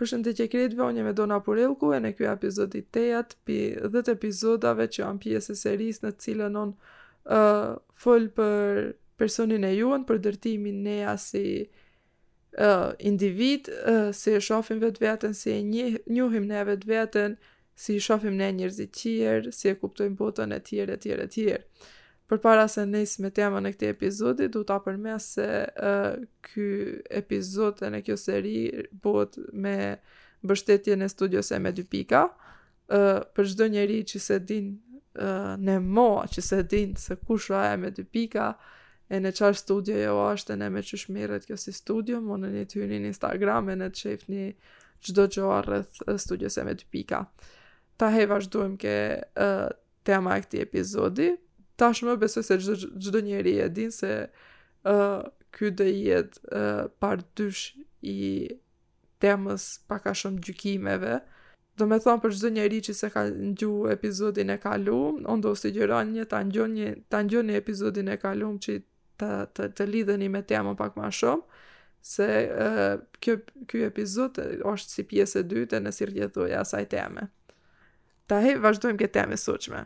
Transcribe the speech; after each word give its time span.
Për 0.00 0.08
shëndet 0.14 0.38
që 0.40 0.44
kretë 0.48 0.76
vë, 0.78 0.84
me 1.04 1.10
Dona 1.16 1.36
Purilku 1.44 1.90
e 1.92 1.98
në 2.00 2.14
kjo 2.16 2.30
epizodit 2.30 2.78
i 2.78 2.94
tejat, 2.96 3.34
pi 3.44 3.56
dhët 3.92 4.08
epizodave 4.14 4.86
që 4.94 5.02
janë 5.02 5.20
pjesë 5.20 5.52
e 5.54 5.58
seris 5.62 5.98
në 6.00 6.12
cilën 6.24 6.56
unë 6.56 6.88
uh, 7.36 7.74
full 8.00 8.24
për 8.38 8.80
personin 9.20 9.66
e 9.68 9.74
juën, 9.76 10.06
për 10.08 10.22
dërtimin 10.26 10.78
neja 10.86 11.12
si 11.20 11.42
uh, 11.60 12.96
individ, 13.12 13.68
uh, 13.92 14.08
si 14.16 14.32
e 14.32 14.40
shofim 14.48 14.80
vetë 14.86 15.04
vetën, 15.04 15.36
si 15.36 15.52
e 15.52 15.60
një, 15.68 15.86
njuhim 16.16 16.48
ne 16.48 16.62
vetë 16.70 16.90
vetën, 16.94 17.36
si 17.80 17.98
e 18.00 18.06
shofim 18.08 18.40
ne 18.40 18.48
njërzit 18.56 18.96
qirë, 19.02 19.52
si 19.52 19.68
e 19.68 19.76
kuptojmë 19.82 20.16
botën 20.22 20.56
e 20.56 20.62
tjerë, 20.72 20.96
e 20.96 21.04
tjerë, 21.04 21.28
e 21.28 21.34
tjerë 21.36 21.66
për 22.30 22.38
para 22.38 22.68
se 22.68 22.84
nejsi 22.86 23.22
me 23.24 23.30
tema 23.34 23.58
në 23.60 23.72
këti 23.74 23.88
epizodi, 23.90 24.46
du 24.54 24.60
të 24.62 24.76
apërme 24.78 25.16
se 25.20 25.46
uh, 25.66 26.12
kë 26.46 26.66
epizod 27.22 27.74
dhe 27.82 27.88
në 27.90 28.02
kjo 28.06 28.16
seri 28.20 28.60
bot 29.02 29.34
me 29.52 29.74
bështetje 30.46 30.94
në 31.00 31.08
studios 31.10 31.50
e 31.52 31.58
me 31.60 31.72
dy 31.74 31.82
pika, 31.90 32.22
uh, 32.94 33.08
për 33.34 33.50
shdo 33.54 33.66
njeri 33.74 34.04
që 34.06 34.22
se 34.28 34.38
din 34.50 34.70
uh, 34.78 35.56
në 35.58 35.80
moa, 35.82 36.28
që 36.30 36.44
se 36.52 36.60
din 36.62 36.94
se 36.96 37.18
kushra 37.26 37.64
e 37.72 37.80
me 37.82 37.90
dy 37.98 38.06
pika, 38.06 38.52
e 39.10 39.18
në 39.18 39.32
qarë 39.34 39.58
studio 39.58 39.98
jo 39.98 40.20
ashtë, 40.28 40.54
e 40.54 40.60
në 40.62 40.70
me 40.70 40.84
që 40.86 41.00
shmirët 41.02 41.48
kjo 41.50 41.58
si 41.58 41.74
studio, 41.74 42.20
më 42.22 42.38
në 42.44 42.52
një 42.54 42.64
ty 42.70 42.86
një 42.86 43.00
Instagram, 43.10 43.72
e 43.74 43.78
në 43.82 43.90
të 43.90 44.04
shef 44.04 44.28
një 44.30 44.46
gjdo 45.02 45.26
gjoa 45.34 45.58
rrëth 45.66 46.04
studios 46.22 46.54
e 46.60 46.68
me 46.70 46.78
dy 46.78 46.86
pika. 46.94 47.24
Ta 47.98 48.12
he 48.14 48.22
vazhdojmë 48.30 48.78
ke 48.80 48.94
uh, 49.34 49.68
tema 50.06 50.38
e 50.38 50.44
këti 50.44 50.62
epizodi, 50.62 51.32
tashmë 51.80 52.16
besoj 52.22 52.44
se 52.48 52.56
çdo 53.02 53.20
njeri 53.26 53.52
e 53.64 53.68
din 53.78 53.90
se 54.00 54.12
ë 54.26 54.98
uh, 55.02 55.28
ky 55.54 55.70
do 55.76 55.86
jetë 55.86 56.40
uh, 56.56 56.86
part 57.02 57.26
dysh 57.38 57.72
i 58.06 58.18
temës 59.20 59.64
pak 59.90 60.06
shumë 60.22 60.40
gjykimeve. 60.46 61.18
Do 61.78 61.86
me 61.90 61.98
thonë 62.04 62.22
për 62.24 62.36
çdo 62.36 62.50
njeri 62.56 62.80
që 62.86 62.94
se 63.00 63.10
ka 63.14 63.26
ndju 63.32 63.72
epizodin 63.96 64.52
e 64.54 64.58
kaluam, 64.62 65.20
on 65.32 65.40
do 65.44 65.54
gjëran 65.76 66.12
një 66.16 66.28
ta 66.32 66.42
ngjoni 66.44 66.86
ta 67.12 67.22
ngjoni 67.26 67.56
e 67.60 68.16
kaluam 68.22 68.58
që 68.64 68.76
të, 69.20 69.30
të, 69.54 69.70
të 69.76 69.84
lidheni 69.92 70.28
me 70.32 70.42
temën 70.52 70.76
pak 70.76 70.96
më 71.00 71.10
shumë 71.20 71.58
se 72.12 72.28
uh, 72.48 72.94
kjo, 73.20 73.34
kjo 73.68 73.84
epizod 73.90 74.38
është 74.72 74.88
si 74.96 75.02
pjesë 75.04 75.42
e 75.42 75.48
dyte 75.52 75.80
si 75.92 76.08
rjetuja 76.08 76.60
asaj 76.64 76.88
teme. 76.96 77.28
Ta 78.30 78.38
hej, 78.44 78.56
vazhdojmë 78.62 79.00
këtë 79.04 79.16
teme 79.18 79.36
suqme 79.36 79.82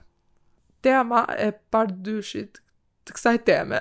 tema 0.85 1.25
e 1.45 1.49
par 1.73 1.89
dyshit 2.05 2.61
të 3.07 3.15
kësaj 3.17 3.37
teme 3.49 3.79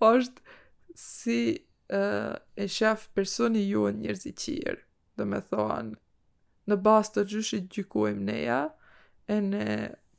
është 0.00 0.56
si 1.02 1.40
e, 1.52 2.02
e 2.62 2.66
shef 2.76 3.04
personi 3.16 3.64
ju 3.68 3.82
e 3.90 3.96
njërzi 4.00 4.32
qirë 4.44 4.78
dhe 5.18 5.26
me 5.30 5.40
thohan 5.52 5.92
në 6.70 6.78
bas 6.86 7.12
të 7.12 7.26
gjyshit 7.32 7.68
gjykojmë 7.76 8.24
neja 8.30 8.60
e 9.28 9.40
ne 9.50 9.66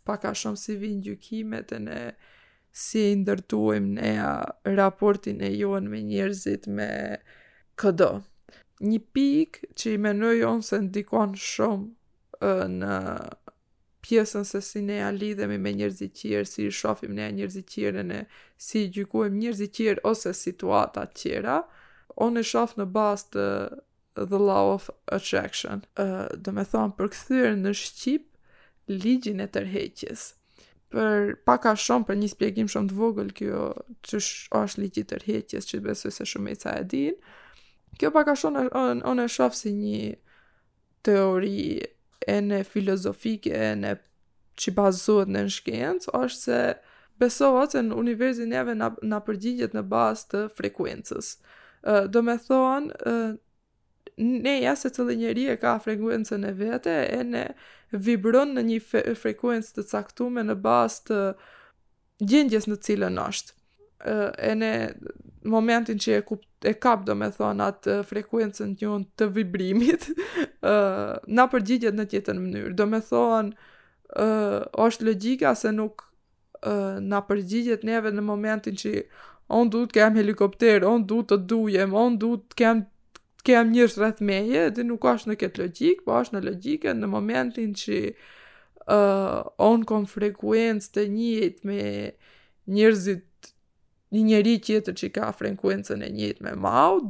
paka 0.06 0.34
shumë 0.42 0.62
si 0.66 0.78
vinë 0.84 1.06
gjykimet 1.08 1.74
e 1.76 1.80
ne 1.88 2.02
si 2.84 3.02
e 3.10 3.16
ndërtuojmë 3.24 3.96
neja 4.00 4.30
raportin 4.78 5.42
e 5.48 5.54
ju 5.58 5.74
me 5.90 6.04
në 6.06 6.58
me 6.78 6.90
këdo 7.82 8.12
një 8.90 9.00
pik 9.16 9.62
që 9.80 9.94
i 9.98 10.02
menojë 10.06 10.46
onë 10.54 10.68
se 10.70 10.82
ndikon 10.86 11.34
shumë 11.50 12.58
në 12.82 12.94
pjesën 14.04 14.44
se 14.44 14.62
si 14.68 14.80
ne 14.90 15.00
lidhemi 15.22 15.58
me 15.64 15.72
njerëzit 15.80 16.14
qirë, 16.20 16.44
si 16.52 16.68
shohim 16.80 17.12
ne 17.18 17.24
a 17.24 17.32
njerëzit 17.38 17.68
qirë 17.72 18.04
në 18.10 18.20
si 18.66 18.82
gjykuem 18.96 19.38
njerëzit 19.42 19.80
ose 20.12 20.34
situata 20.44 21.06
tjera, 21.20 21.58
onë 22.26 22.44
e 22.44 22.48
shoh 22.52 22.76
në 22.80 22.86
bas 22.98 23.22
të 23.34 23.46
the 24.32 24.40
law 24.50 24.66
of 24.76 24.90
attraction. 25.18 25.78
Uh, 26.04 26.28
dhe 26.44 26.52
me 26.58 26.64
thonë, 26.72 26.94
për 26.98 27.10
këthyrë 27.16 27.54
në 27.64 27.72
Shqip, 27.80 28.26
ligjin 29.02 29.40
e 29.42 29.48
tërheqjes. 29.56 30.26
Për 30.94 31.34
paka 31.50 31.72
shumë, 31.82 32.08
për 32.10 32.20
një 32.22 32.30
spjegim 32.36 32.70
shumë 32.70 32.92
të 32.92 33.00
vogël, 33.00 33.32
kjo 33.38 33.70
që 34.06 34.20
është 34.60 34.84
ligji 34.84 35.06
tërheqjes, 35.10 35.70
që 35.70 35.80
të 35.80 35.88
besoj 35.88 36.14
se 36.20 36.28
shumë 36.30 36.54
e 36.54 36.60
ca 36.62 36.76
e 36.84 36.86
din, 36.92 37.18
kjo 37.98 38.12
paka 38.14 38.36
shumë, 38.38 38.68
onë 39.10 39.26
e 39.26 39.32
shoh 39.40 39.56
si 39.64 39.74
një 39.80 40.06
teori 41.08 41.58
e 42.28 42.38
në 42.42 42.60
filozofike, 42.68 43.52
e 43.54 43.74
në 43.78 43.94
që 44.62 44.74
bazohet 44.78 45.32
në 45.34 45.46
shkencë, 45.56 46.12
është 46.14 46.40
se 46.40 46.60
besohet 47.22 47.76
se 47.76 47.82
në 47.86 47.96
universin 48.00 48.54
eve 48.58 48.76
në 48.80 49.20
përgjigjet 49.26 49.74
në 49.78 49.84
bazë 49.92 50.28
të 50.34 50.44
frekuencës. 50.58 51.32
Do 52.14 52.22
me 52.24 52.36
thonë, 52.46 53.40
ne 54.46 54.54
ja 54.62 54.74
se 54.80 54.92
të 54.94 55.08
lënjëri 55.10 55.48
e 55.54 55.58
ka 55.62 55.76
frekuencën 55.84 56.46
e 56.50 56.54
vete, 56.60 56.94
e 57.18 57.22
ne 57.28 57.48
vibron 57.94 58.54
në 58.58 58.64
një 58.70 58.80
frekuencë 59.20 59.80
të 59.80 59.88
caktume 59.92 60.46
në 60.48 60.58
bazë 60.64 61.04
të 61.10 61.20
gjendjes 62.30 62.70
në 62.70 62.80
cilën 62.88 63.20
është 63.28 63.58
e 64.06 64.54
në 64.58 64.70
momentin 65.48 66.00
që 66.00 66.18
e 66.20 66.22
kup 66.28 66.42
e 66.68 66.74
kap 66.80 67.04
do 67.08 67.16
me 67.20 67.28
thonë 67.34 67.66
atë 67.66 67.94
frekuencën 68.08 68.74
të 68.76 68.76
njën 68.86 69.06
të 69.20 69.28
vibrimit 69.36 70.08
uh, 70.16 71.16
na 71.40 71.46
përgjigjet 71.52 71.96
në 71.98 72.06
tjetën 72.12 72.40
mënyrë 72.44 72.74
do 72.80 72.88
me 72.88 73.00
thonë 73.04 73.70
është 74.84 75.06
logika 75.08 75.56
se 75.58 75.72
nuk 75.74 76.04
uh, 76.68 77.00
na 77.02 77.20
përgjigjet 77.28 77.84
neve 77.88 78.12
në 78.14 78.24
momentin 78.24 78.78
që 78.80 78.94
on 79.54 79.70
du 79.74 79.84
të 79.88 79.98
kem 80.02 80.20
helikopter 80.20 80.86
on 80.88 81.04
du 81.10 81.22
të 81.28 81.42
dujem 81.50 81.96
on 81.98 82.16
du 82.22 82.36
të 82.44 82.60
kem 82.64 82.84
kem 83.44 83.74
njërë 83.76 83.98
rreth 84.00 84.22
meje 84.24 84.70
dhe 84.78 84.84
nuk 84.88 85.04
është 85.10 85.28
në 85.30 85.36
këtë 85.42 85.60
logjik, 85.60 86.04
po 86.06 86.16
është 86.16 86.38
në 86.38 86.42
logjikë 86.46 86.94
në 86.96 87.10
momentin 87.12 87.74
që 87.76 87.98
uh, 88.88 89.44
on 89.60 89.84
kon 89.90 90.06
frekuencë 90.08 90.92
të 90.96 91.04
njët 91.12 91.66
me 91.68 91.82
njërzit 92.72 93.26
një 94.14 94.24
njeri 94.30 94.60
tjetër 94.62 94.94
që 94.94 95.08
ka 95.14 95.30
frekuencën 95.38 96.04
e 96.06 96.10
njëjtë 96.14 96.44
me 96.46 96.54
mau, 96.66 97.02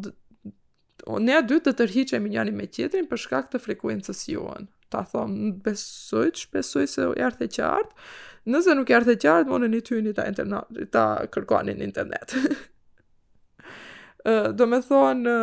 ne 1.20 1.36
a 1.36 1.42
dy 1.44 1.58
të 1.60 1.74
tërhiqemi 1.82 2.32
njëri 2.32 2.54
me 2.56 2.66
tjetrin 2.72 3.10
për 3.12 3.20
shkak 3.26 3.50
të 3.52 3.60
frekuencës 3.64 4.22
juën. 4.32 4.70
Ta 4.94 5.02
thom, 5.12 5.36
besoj, 5.66 6.30
shpesoj 6.40 6.86
se 6.88 7.10
erdh 7.28 7.44
e 7.44 7.50
qartë. 7.52 7.98
Nëse 8.48 8.76
nuk 8.78 8.92
erdh 8.94 9.12
e 9.12 9.18
qartë, 9.20 9.50
mundeni 9.52 9.82
një 9.82 9.88
tyni 9.90 10.14
ta, 10.16 10.28
internet, 10.32 10.72
ta 10.96 11.04
kërkoni 11.34 11.76
në 11.76 11.86
internet. 11.92 12.38
do 14.56 14.66
me 14.72 14.80
thonë, 14.88 15.38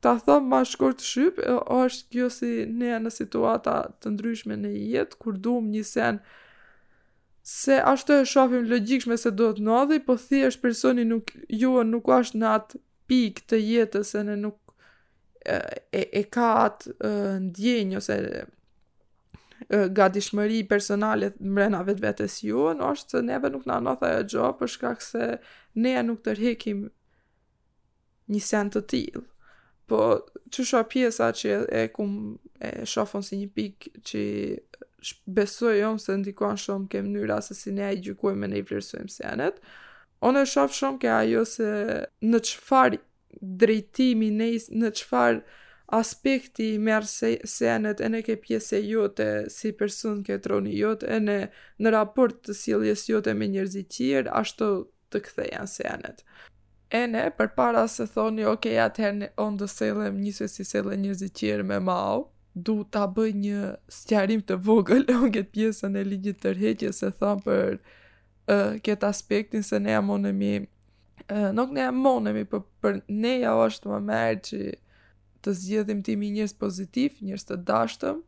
ta 0.00 0.14
thëmë 0.26 0.48
ma 0.48 0.62
shkurt 0.64 1.02
shqyp, 1.10 1.34
është 1.80 2.08
kjo 2.14 2.28
si 2.38 2.52
ne 2.78 2.96
në 3.04 3.10
situata 3.18 3.76
të 4.00 4.14
ndryshme 4.14 4.56
në 4.62 4.70
jetë, 4.94 5.18
kur 5.20 5.34
duëm 5.44 5.68
një 5.76 5.84
sen 5.84 6.22
se 7.42 7.80
ashtu 7.84 8.12
e 8.12 8.24
shohim 8.26 8.70
logjikshme 8.70 9.16
se 9.18 9.30
do 9.34 9.48
të 9.56 9.64
ndodhi, 9.66 10.00
po 10.06 10.14
thjesht 10.16 10.62
personi 10.62 11.04
nuk 11.04 11.32
ju 11.50 11.74
nuk 11.84 12.06
është 12.16 12.38
në 12.38 12.50
atë 12.56 12.78
pikë 13.10 13.44
të 13.50 13.58
jetës 13.64 14.12
se 14.14 14.22
ne 14.28 14.36
nuk 14.38 14.58
e, 15.46 15.58
e 15.90 16.22
ka 16.34 16.46
atë 16.68 16.92
ndjenjë 17.48 17.98
ose 17.98 18.18
ga 19.98 20.06
dishmëri 20.14 20.60
personale 20.70 21.32
mrena 21.40 21.82
vetë 21.86 22.04
vetës 22.06 22.38
ju, 22.46 22.62
në 22.78 22.92
është 22.94 23.16
se 23.16 23.22
neve 23.26 23.50
nuk 23.50 23.66
në 23.66 23.76
anotha 23.80 24.10
e 24.20 24.24
gjo, 24.30 24.52
për 24.60 24.72
shkak 24.76 25.02
se 25.02 25.32
ne 25.82 25.96
e 25.98 26.06
nuk 26.06 26.22
tërhekim 26.26 26.86
një 28.30 28.40
sen 28.50 28.70
të 28.74 28.82
tilë. 28.92 29.22
Po, 29.90 29.98
që 30.52 30.64
shua 30.66 30.82
pjesa 30.92 31.32
që 31.36 31.48
e, 31.50 31.62
e 31.82 31.82
kum 31.92 32.14
e 32.70 32.86
shofon 32.86 33.24
si 33.26 33.40
një 33.42 33.48
pikë 33.56 34.02
që 34.08 34.22
besoj 35.26 35.78
jom 35.80 35.98
se 35.98 36.12
ndikon 36.18 36.58
shumë 36.60 36.88
ke 36.92 37.00
mënyra 37.02 37.40
se 37.44 37.54
si 37.58 37.72
ne 37.74 37.88
e 37.92 37.96
gjykojmë 38.04 38.48
ne 38.52 38.60
i 38.60 38.64
vlerësojmë 38.68 39.10
se 39.16 39.26
anët, 39.32 39.58
Onë 40.22 40.42
e 40.44 40.46
shofë 40.46 40.76
shumë 40.76 40.98
ke 41.02 41.08
ajo 41.10 41.40
se 41.50 41.68
në 42.30 42.38
qëfar 42.46 42.94
drejtimi 43.62 44.28
ne, 44.30 44.52
në 44.82 44.90
qëfar 45.00 45.40
aspekti 45.98 46.68
i 46.76 46.98
se, 47.10 47.30
se 47.54 47.66
janët 47.66 47.98
e 47.98 48.08
ne 48.12 48.20
ke 48.22 48.36
pjese 48.44 48.78
jote 48.86 49.26
si 49.50 49.72
person 49.80 50.22
ke 50.24 50.38
troni 50.44 50.76
jote 50.78 51.10
e 51.10 51.18
ne 51.20 51.36
në 51.82 51.92
raport 51.96 52.38
të 52.46 52.54
siljes 52.60 53.08
jote 53.10 53.34
me 53.34 53.50
njerëzit 53.50 53.90
qirë 53.96 54.30
ashtu 54.42 54.68
të 55.10 55.20
ktheja 55.26 55.66
se 55.66 55.82
anët. 55.96 56.22
E 56.90 57.02
ne, 57.10 57.26
për 57.36 57.50
para 57.56 57.82
se 57.90 58.06
thoni, 58.14 58.46
okej, 58.46 58.78
okay, 58.78 58.78
atëherë, 58.86 59.32
onë 59.42 59.58
të 59.64 59.68
selëm 59.74 60.22
njëse 60.22 60.48
si 60.54 60.64
selëm 60.64 61.02
njëzit 61.02 61.34
qirë 61.40 61.66
me 61.72 61.78
mau, 61.82 62.28
du 62.54 62.82
ta 62.90 63.06
bëj 63.08 63.30
një 63.38 63.60
sqarim 63.88 64.42
të 64.44 64.58
vogël 64.66 65.04
on 65.14 65.30
këtë 65.32 65.52
pjesën 65.54 65.96
e 65.96 66.02
ligjit 66.04 66.40
të 66.42 66.52
rrethjes 66.58 67.02
e 67.06 67.10
thon 67.18 67.40
për 67.44 67.76
uh, 68.52 69.02
aspektin 69.08 69.62
se 69.62 69.80
ne 69.80 69.94
amonemi 69.96 70.54
uh, 71.28 71.50
nuk 71.56 71.72
ne 71.72 71.86
amonemi 71.88 72.44
por 72.44 72.66
për 72.82 73.00
ne 73.08 73.38
ja 73.40 73.54
është 73.64 73.88
më 73.94 74.00
mirë 74.10 74.42
që 74.48 74.62
të 75.42 75.52
zgjedhim 75.58 76.02
timi 76.06 76.28
me 76.32 76.44
pozitiv, 76.60 77.16
njerëz 77.20 77.44
të 77.48 77.56
dashtëm, 77.66 78.20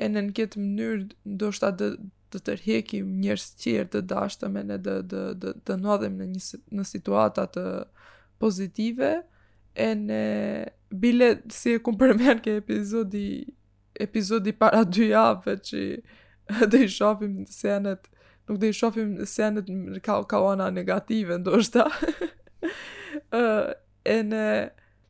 e 0.00 0.06
në 0.08 0.20
këtë 0.38 0.60
mënyrë 0.60 1.34
do 1.42 1.50
të 1.50 1.72
të 1.82 1.90
të 2.32 2.38
tërhekim 2.46 3.10
njerëz 3.22 3.44
të 3.62 3.84
të 3.92 4.00
dashtëm 4.14 4.56
e 4.56 4.62
ne 4.70 4.78
të 4.80 5.76
ndodhem 5.82 6.16
në 6.16 6.30
një 6.32 6.46
në 6.78 6.84
situata 6.88 7.44
të 7.54 7.66
pozitive 8.40 9.18
e 9.76 9.90
në 9.98 10.20
bile 11.02 11.28
si 11.52 11.74
e 11.76 11.80
kumë 11.84 11.98
përmen 12.02 12.40
ke 12.44 12.54
epizodi 12.60 13.24
epizodi 14.00 14.52
para 14.52 14.82
dy 14.88 15.10
jave 15.12 15.56
që 15.68 15.80
dhe 16.70 16.80
i 16.84 16.88
shofim 16.88 17.36
senet 17.50 18.08
nuk 18.48 18.60
dhe 18.62 18.70
i 18.72 18.76
shofim 18.78 19.12
senet 19.26 19.68
ka, 20.04 20.20
ka 20.30 20.40
ona 20.48 20.70
negative 20.70 21.38
ndoshta 21.42 21.86
e 24.16 24.18
në 24.30 24.42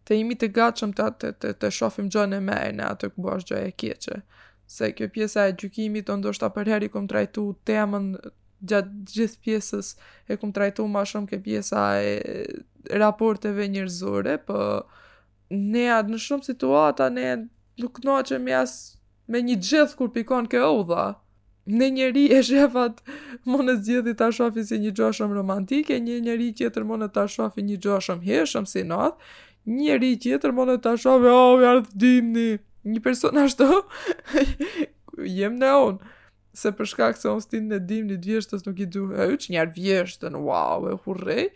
të 0.06 0.14
imi 0.22 0.36
të 0.38 0.48
gatshëm 0.54 0.92
të, 0.94 1.06
të, 1.20 1.30
të, 1.42 1.52
të 1.60 1.70
shofim 1.74 2.08
gjën 2.14 2.36
e 2.38 2.42
mejë 2.48 2.74
në 2.78 2.90
atë 2.94 3.12
këmë 3.14 3.26
bërë 3.26 3.46
gjë 3.50 3.62
e 3.62 3.72
kjeqë 3.82 4.20
se 4.76 4.88
kjo 4.98 5.08
pjesa 5.14 5.44
e 5.50 5.54
gjykimit 5.60 6.08
të 6.08 6.18
ndoshta 6.20 6.50
për 6.54 6.72
heri 6.72 6.88
kom 6.90 7.06
trajtu 7.10 7.50
temën 7.68 8.14
gjatë 8.66 9.02
gjithë 9.14 9.42
pjesës 9.46 9.92
e 10.30 10.38
kom 10.40 10.54
trajtu 10.54 10.86
ma 10.90 11.04
shumë 11.06 11.30
kjo 11.34 11.42
pjesa 11.44 11.86
e 12.02 12.14
raporteve 12.90 13.66
njërzore, 13.68 14.38
për 14.38 14.46
po 14.46 14.62
ne 15.50 15.86
atë 15.94 16.10
në 16.12 16.18
shumë 16.22 16.46
situata, 16.46 17.08
ne 17.12 17.28
nuk 17.80 18.00
në 18.04 18.16
që 18.30 18.40
me 18.42 18.62
me 19.32 19.40
një 19.42 19.56
gjithë 19.68 19.96
kur 19.98 20.12
pikon 20.16 20.50
ke 20.52 20.62
odha, 20.62 21.14
Në 21.66 21.86
njëri 21.94 22.22
e 22.30 22.42
shefat 22.46 23.00
më 23.50 23.64
në 23.66 23.72
zgjedi 23.80 24.12
të 24.14 24.26
ashofi 24.28 24.62
si 24.68 24.76
një 24.78 24.92
gjo 25.00 25.08
shumë 25.18 25.34
romantike, 25.34 25.96
një 26.00 26.20
njëri 26.22 26.52
tjetër 26.60 26.84
më 26.86 26.98
në 27.00 27.08
të 27.14 27.24
ashofi 27.26 27.64
një 27.66 27.78
gjo 27.82 27.96
shumë 28.06 28.22
heshëm 28.28 28.68
si 28.70 28.84
nath, 28.86 29.16
një 29.66 29.80
njëri 29.80 30.12
tjetër 30.22 30.54
më 30.54 30.66
në 30.68 30.76
të 30.84 30.92
ashofi, 30.94 31.26
a, 31.26 31.32
oh, 31.34 31.56
vjartë 31.58 31.98
dimni, 32.04 32.46
një 32.86 33.02
person 33.02 33.40
ashtu, 33.42 33.66
jem 35.40 35.58
në 35.58 35.72
onë, 35.88 36.12
se 36.54 36.70
përshka 36.78 37.10
këse 37.16 37.32
onë 37.34 37.46
stinë 37.48 37.68
në 37.74 37.80
dimni, 37.90 38.20
dvjeshtës 38.28 38.62
nuk 38.68 38.86
i 38.86 38.86
duhe, 38.86 39.18
e 39.26 39.26
uqë 39.34 39.50
njërë 39.56 39.76
vjeshtën, 39.80 40.38
wow, 40.46 40.86
e 40.86 40.94
hurrej, 41.02 41.50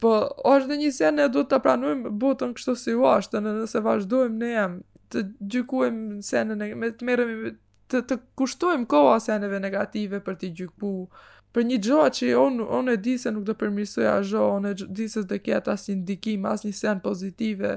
po 0.00 0.10
është 0.48 0.68
dhe 0.70 0.76
një 0.82 0.90
sen 0.94 1.16
ne 1.18 1.26
duhet 1.34 1.48
të 1.52 1.58
pranujmë 1.64 2.10
botën 2.22 2.50
kështu 2.56 2.74
si 2.76 2.94
u 2.98 3.06
ashtë, 3.08 3.40
në 3.40 3.54
nëse 3.62 3.80
vazhdojmë 3.86 4.40
ne 4.42 4.50
jam 4.52 4.74
të 5.12 5.22
gjykujmë 5.54 6.20
senën, 6.28 6.64
me 6.76 6.90
të 6.92 7.08
merremi 7.08 7.54
të, 7.90 8.02
të 8.10 8.18
kushtojmë 8.36 8.84
koha 8.92 9.14
seneve 9.24 9.60
negative 9.64 10.20
për 10.26 10.34
t'i 10.42 10.50
gjyku, 10.58 10.92
për 11.56 11.66
një 11.70 11.78
gjo 11.86 12.02
që 12.20 12.34
on 12.42 12.60
on, 12.78 12.90
e 12.92 12.98
di 13.06 13.16
se 13.18 13.32
nuk 13.32 13.46
do 13.48 13.54
përmirësoj 13.62 14.10
gjo, 14.30 14.42
on 14.58 14.68
e 14.68 14.74
di 14.76 15.08
se 15.08 15.24
dhe 15.30 15.40
kjetë 15.46 15.72
asë 15.74 15.94
një 15.94 16.02
ndikim, 16.02 16.44
asë 16.52 16.68
një 16.68 16.76
sen 16.82 17.00
pozitive, 17.06 17.72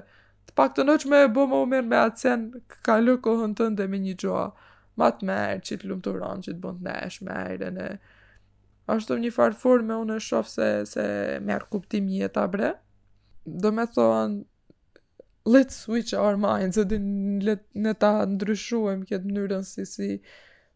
të 0.50 0.58
pak 0.60 0.76
të 0.76 0.86
nëqë 0.90 1.12
me 1.14 1.24
e 1.24 1.32
bo 1.38 1.48
më 1.54 1.62
umirë 1.68 1.88
me 1.94 2.02
atë 2.04 2.26
sen 2.28 2.46
ka 2.88 3.00
lukohën 3.06 3.56
tënde 3.62 3.88
me 3.94 4.04
një 4.04 4.18
gjoa, 4.26 4.50
ma 5.00 5.14
të 5.16 5.32
merë 5.32 5.64
që 5.70 5.80
të 5.82 5.88
lumë 5.94 6.06
të 6.10 6.18
ranë, 6.20 6.48
që 6.48 6.60
të 6.60 7.78
e, 7.88 7.94
ashtu 8.96 9.16
një 9.24 9.32
farë 9.36 9.56
forme, 9.62 9.96
unë 10.04 10.18
e 10.20 10.24
shof 10.26 10.50
se, 10.52 10.70
se 10.90 11.06
merë 11.48 11.70
kuptim 11.74 12.08
një 12.10 12.24
jetë 12.26 12.42
abre. 12.44 12.74
Do 13.62 13.72
me 13.76 13.86
thonë, 13.96 14.42
let's 15.54 15.78
switch 15.86 16.12
our 16.18 16.38
minds, 16.42 16.78
edhe 16.84 17.00
let, 17.48 17.64
ne 17.88 17.96
ta 18.02 18.12
ndryshuem 18.30 19.06
këtë 19.10 19.32
mënyrën 19.32 19.64
si 19.66 19.88
si, 19.90 20.10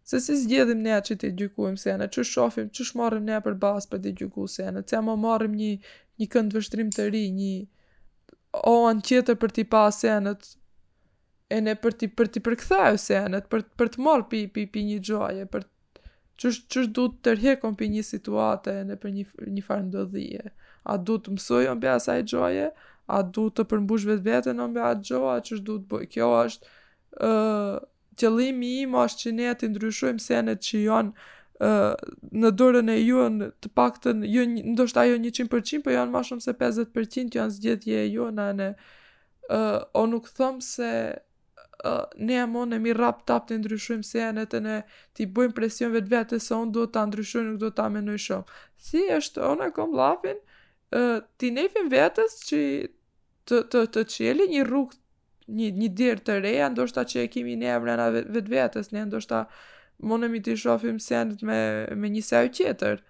se 0.06 0.22
si 0.26 0.38
zgjedhim 0.44 0.82
ne 0.86 0.96
atë 0.98 1.12
që 1.14 1.18
të 1.24 1.32
gjykuem 1.44 1.78
se 1.82 1.92
janë, 1.92 2.08
që 2.16 2.26
shofim, 2.34 2.72
që 2.76 2.88
shmarim 2.90 3.28
ne 3.30 3.40
për 3.46 3.58
basë 3.64 3.92
për 3.94 4.04
të 4.08 4.16
gjyku 4.22 4.48
se 4.56 4.66
janë, 4.68 4.86
që 4.90 5.04
më 5.08 5.18
marim 5.28 5.56
një, 5.62 5.72
një 6.22 6.30
këndë 6.36 6.60
vështrim 6.60 6.92
të 6.98 7.08
ri, 7.14 7.26
një 7.40 7.54
o 8.72 8.76
anë 8.90 9.04
tjetër 9.10 9.40
për 9.42 9.54
t'i 9.58 9.66
pa 9.76 9.86
senet, 9.96 10.54
e 11.54 11.60
ne 11.62 11.76
për 11.78 11.94
t'i 12.02 12.08
për 12.18 12.30
t'i 12.34 12.42
përkthaju 12.48 12.98
senet, 13.02 13.50
për, 13.52 13.68
për 13.78 13.90
për 13.94 13.94
t'i 13.96 14.08
për 14.08 14.26
pi, 14.32 14.46
për 14.56 14.72
t'i 14.80 15.46
për 15.46 15.54
për 15.58 15.68
qësh, 16.40 16.60
qësh 16.72 16.90
du 16.94 17.08
të 17.10 17.24
tërhek 17.30 17.64
për 17.80 17.90
një 17.96 18.04
situate 18.08 18.74
në 18.90 18.98
për 19.04 19.14
një, 19.20 19.26
një 19.58 19.64
farë 19.66 20.52
A 20.94 20.98
du 21.06 21.16
të 21.18 21.32
mësoj 21.36 21.64
on 21.68 21.80
për 21.82 21.92
asaj 21.98 22.24
gjoje, 22.30 22.66
a 23.08 23.18
du 23.24 23.50
të 23.54 23.64
përmbush 23.70 24.06
vetveten 24.10 24.58
vetën 24.58 24.60
asaj 24.60 24.74
për 24.76 24.88
atë 24.94 25.02
gjoja, 25.10 25.40
qësh 25.46 25.62
du 25.68 25.76
të 25.80 25.88
bëj. 25.92 26.06
Kjo 26.14 26.28
është 26.46 26.64
uh, 27.28 27.78
qëllimi 28.22 28.72
im 28.84 28.92
është 28.98 29.20
që 29.24 29.32
ne 29.40 29.54
të 29.58 29.70
ndryshojmë 29.72 30.20
senet 30.24 30.60
që 30.66 30.80
janë 30.86 31.12
uh, 31.16 31.96
në 32.42 32.52
dorën 32.62 32.90
e 32.90 32.98
ju 33.02 33.26
në 33.38 33.50
të 33.62 33.72
pak 33.78 33.98
të 34.04 34.14
jo 34.30 34.44
ndoshta 34.76 35.06
jo 35.10 35.18
100% 35.22 35.86
për 35.86 35.92
janë 35.98 36.12
ma 36.18 36.22
shumë 36.26 36.46
se 36.46 36.54
50% 36.58 37.38
janë 37.40 37.56
zgjedhje 37.58 38.02
e 38.04 38.08
ju 38.14 38.30
në 38.40 38.48
në 38.62 38.70
uh, 38.78 39.82
o 40.02 40.06
nuk 40.10 40.30
thëmë 40.38 40.62
se 40.66 40.92
ne 42.18 42.34
e 42.34 42.46
mon 42.46 42.72
e 42.74 42.80
mi 42.80 42.94
rap 42.96 43.20
tap 43.30 43.48
të 43.50 43.58
ndryshujmë 43.60 44.04
se 44.10 44.22
e 44.28 44.32
në 44.36 44.46
të 44.52 44.62
ne 44.66 44.76
ti 45.16 45.28
bujmë 45.38 45.54
presion 45.58 45.94
vetë 45.94 46.10
vetë 46.14 46.40
se 46.46 46.58
unë 46.58 46.74
do 46.78 46.86
të 46.96 47.04
ndryshujmë 47.10 47.50
nuk 47.52 47.60
do 47.66 47.70
të 47.78 47.86
amenuj 47.90 48.18
shumë 48.26 48.60
si 48.88 49.04
është 49.18 49.44
ona 49.50 49.68
e 49.72 49.76
kom 49.78 49.94
lafin 50.00 50.40
ti 51.42 51.52
nefim 51.58 51.90
vetës 51.94 52.38
që 52.50 52.62
të, 53.50 53.62
të, 53.72 53.84
të 53.98 54.06
qeli 54.16 54.50
një 54.56 54.66
rrug 54.70 54.94
një, 55.58 55.70
një 55.82 55.90
dirë 56.02 56.26
të 56.28 56.40
reja 56.48 56.70
ndoshta 56.74 57.06
që 57.12 57.26
e 57.26 57.32
kimi 57.36 57.58
ne 57.62 57.72
e 57.76 57.80
mrena 57.84 58.10
vetë 58.18 58.48
vetës 58.56 58.94
ne 58.96 59.06
ndoshta 59.10 59.46
monë 60.10 60.26
e 60.30 60.34
mi 60.36 60.44
të 60.46 60.56
i 60.56 60.62
shofim 60.64 60.98
se 61.08 61.20
e 61.20 61.46
me, 61.50 61.60
me 62.02 62.14
një 62.16 62.26
sajë 62.32 62.54
qeter 62.62 63.04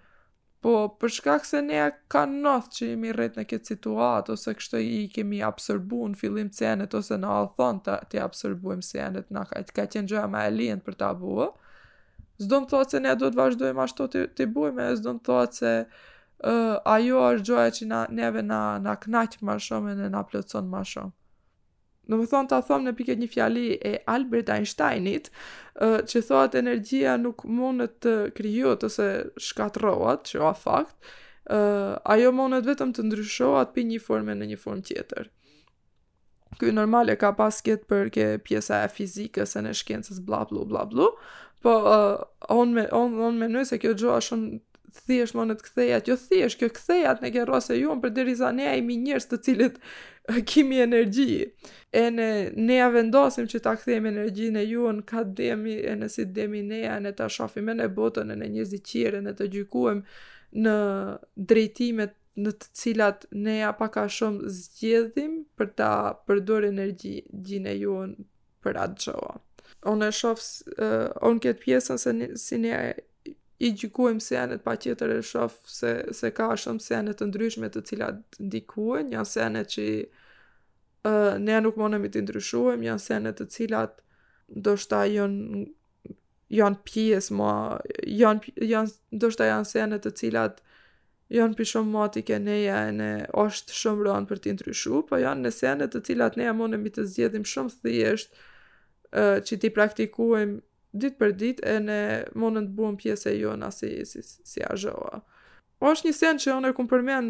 Po, 0.64 0.70
për 1.00 1.10
shkak 1.16 1.44
se 1.44 1.60
ne 1.62 1.80
ka 2.12 2.22
nëth 2.30 2.70
që 2.76 2.86
jemi 2.90 3.10
rrit 3.14 3.34
në 3.38 3.44
këtë 3.50 3.72
situatë, 3.74 4.32
ose 4.38 4.54
kështë 4.58 4.80
i 4.94 5.00
kemi 5.12 5.42
absorbu 5.48 5.98
në 6.14 6.20
fillim 6.22 6.48
cenet, 6.58 6.96
ose 7.00 7.18
në 7.20 7.30
alëthon 7.38 7.80
të, 7.86 7.96
të 8.12 8.22
absorbuim 8.24 8.80
cenet, 8.88 9.28
në 9.36 9.42
ka, 9.50 9.62
ka 9.76 9.84
qenë 9.94 10.24
më 10.32 10.42
e 10.42 10.48
alien 10.52 10.80
për 10.86 10.96
ta 11.02 11.10
buë, 11.22 11.50
zdo 12.46 12.62
në 12.64 12.70
thotë 12.72 12.96
se 12.96 13.02
ne 13.04 13.14
do 13.20 13.30
të 13.34 13.40
vazhdojmë 13.42 13.84
ashtu 13.84 14.08
të, 14.14 14.24
të 14.38 14.48
bujme, 14.56 14.88
zdo 15.02 15.14
në 15.18 15.24
thotë 15.28 15.60
se 15.60 15.74
uh, 15.84 16.96
ajo 16.96 17.22
është 17.28 17.50
gjëja 17.50 17.76
që 17.80 17.90
na, 17.92 18.00
neve 18.22 18.46
na, 18.48 18.62
na 18.88 18.96
knaqë 19.04 19.44
më 19.46 19.60
shumë 19.68 19.92
e 19.92 20.00
në 20.00 20.10
na 20.16 20.24
plëcon 20.32 20.72
ma 20.72 20.82
shumë. 20.94 21.15
Në 22.10 22.18
më 22.20 22.26
thonë 22.30 22.50
të 22.52 22.58
thomë 22.68 22.86
në 22.88 22.92
piket 22.98 23.20
një 23.22 23.28
fjali 23.32 23.64
e 23.82 23.92
Albert 24.12 24.50
Einsteinit, 24.56 25.30
që 26.10 26.22
thotë 26.28 26.60
energjia 26.62 27.16
nuk 27.18 27.44
mund 27.58 27.82
të 28.04 28.14
kryot 28.38 28.84
ose 28.88 29.08
shkatrohat, 29.46 30.28
që 30.30 30.44
a 30.46 30.52
fakt, 30.60 31.10
ajo 32.14 32.32
mundet 32.34 32.62
në 32.62 32.64
të 32.68 32.72
vetëm 32.74 32.92
të 32.98 33.06
ndryshohat 33.08 33.74
për 33.74 33.88
një 33.90 34.02
forme 34.06 34.38
në 34.38 34.50
një 34.52 34.60
form 34.62 34.84
tjetër. 34.86 35.30
Ky 36.60 36.70
normal 36.72 37.10
e 37.12 37.18
ka 37.20 37.32
pas 37.36 37.52
ketë 37.66 37.88
për 37.90 38.08
ke 38.14 38.26
pjesa 38.46 38.84
e 38.86 38.92
fizikës 38.94 39.58
e 39.60 39.66
në 39.66 39.74
shkencës 39.80 40.22
bla 40.24 40.44
blu 40.48 40.62
bla 40.70 40.86
blu, 40.88 41.10
po 41.64 41.72
uh, 41.90 42.20
on 42.52 42.70
me 42.76 42.84
on 42.94 43.14
on 43.26 43.36
me 43.40 43.64
kjo 43.82 43.92
gjoha 43.98 44.20
shumë 44.22 44.60
thjesht 45.06 45.34
më 45.36 45.44
në 45.50 45.54
të 45.60 45.66
kthejat, 45.68 46.08
jo 46.10 46.16
thjesht 46.20 46.60
kjo 46.60 46.68
kthejat 46.76 47.22
në 47.24 47.30
kërra 47.34 47.58
se 47.64 47.76
ju, 47.78 47.92
më 47.94 48.02
për 48.04 48.12
diri 48.16 48.34
ne 48.54 48.66
e 48.76 48.80
mi 48.84 48.96
njërës 49.02 49.26
të 49.30 49.36
cilët 49.46 49.78
kimi 50.50 50.78
energji, 50.80 51.52
e 51.92 52.04
në 52.10 52.28
ne 52.68 52.78
vendosim 52.90 53.46
që 53.48 53.58
ta 53.64 53.74
kthejmë 53.76 54.08
energji 54.10 54.50
në 54.54 54.62
ju, 54.70 54.88
në 54.98 55.02
ka 55.08 55.24
demi, 55.24 55.76
e 55.90 55.94
në 55.96 56.08
si 56.14 56.24
demi 56.24 56.62
ne 56.62 56.82
në 57.00 57.12
ta 57.18 57.28
shohim 57.28 57.70
në 57.78 57.88
botën, 57.96 58.30
e 58.32 58.36
në 58.42 58.48
një 58.56 58.66
ziqire, 58.72 59.20
në 59.26 59.34
të 59.38 59.48
gjykuem 59.56 60.02
në 60.64 60.76
drejtimet 61.36 62.14
në 62.36 62.52
të 62.52 62.66
cilat 62.76 63.24
ne 63.32 63.60
pak 63.64 63.78
paka 63.80 64.02
shumë 64.12 64.48
zgjedhim 64.52 65.38
për 65.56 65.70
ta 65.78 65.90
përdur 66.28 66.66
energji 66.68 67.18
gjinë 67.32 67.72
e 67.72 67.76
ju 67.82 67.94
për 68.64 68.76
atë 68.84 69.06
qoha. 69.16 69.38
Unë 69.88 70.08
e 70.10 70.14
shofë, 70.18 70.44
unë 71.28 71.42
këtë 71.44 71.62
pjesën 71.64 71.96
se 72.02 72.12
si 72.42 72.58
ne 72.60 72.74
i 73.58 73.72
gjykojmë 73.74 74.20
senet 74.20 74.62
pa 74.66 74.74
tjetër 74.76 75.12
e 75.16 75.22
shofë 75.24 75.70
se, 75.72 75.92
se 76.16 76.30
ka 76.36 76.50
shumë 76.60 76.82
senet 76.84 77.20
të 77.22 77.28
ndryshme 77.30 77.70
të 77.72 77.82
cilat 77.88 78.40
ndikuen, 78.42 79.08
janë 79.14 79.30
senet 79.30 79.70
që 79.72 79.86
uh, 81.08 81.38
ne 81.40 81.56
nuk 81.64 81.78
monemi 81.80 82.10
të 82.12 82.24
ndryshuem, 82.26 82.84
janë 82.84 83.04
senet 83.06 83.40
të 83.40 83.46
cilat 83.56 84.02
do 84.66 84.76
shta 84.76 85.04
janë 85.08 85.62
janë 86.56 86.82
pjesë 86.86 87.34
ma, 87.34 87.52
janë, 88.06 88.52
janë, 88.68 88.92
do 89.18 89.32
shta 89.34 89.48
janë 89.48 89.66
senet 89.70 90.04
të 90.06 90.12
cilat 90.20 90.60
janë 91.34 91.56
për 91.58 91.70
shumë 91.72 91.90
mati 91.96 92.22
ke 92.28 92.36
neja 92.38 92.82
e 92.86 92.92
ne 92.94 93.10
është 93.44 93.74
shumë 93.74 94.06
rënë 94.06 94.30
për 94.30 94.44
t'i 94.44 94.52
ndryshu, 94.54 95.00
po 95.08 95.18
janë 95.18 95.48
në 95.48 95.50
senet 95.56 95.96
të 95.96 96.04
cilat 96.12 96.36
neja 96.38 96.52
i 96.52 96.94
të 96.98 97.08
zjedhim 97.16 97.42
shumë 97.42 97.78
thjesht 97.82 98.36
që 99.48 99.58
ti 99.64 99.70
praktikuem 99.72 100.58
dit 101.00 101.16
për 101.18 101.32
ditë, 101.38 101.64
e 101.66 101.76
ne 101.84 101.98
mundën 102.38 102.68
të 102.70 102.74
buën 102.78 102.96
pjesë 103.00 103.32
e 103.32 103.34
ju 103.40 103.54
në 103.60 103.68
si, 103.74 103.90
si 104.06 104.64
a 104.66 104.72
zhoa. 104.78 105.18
O 105.20 105.42
po 105.80 105.92
është 105.92 106.08
një 106.10 106.16
sen 106.16 106.40
që 106.42 106.52
onër 106.56 106.72
e 106.72 106.76
këmë 106.78 106.92
përmen 106.92 107.28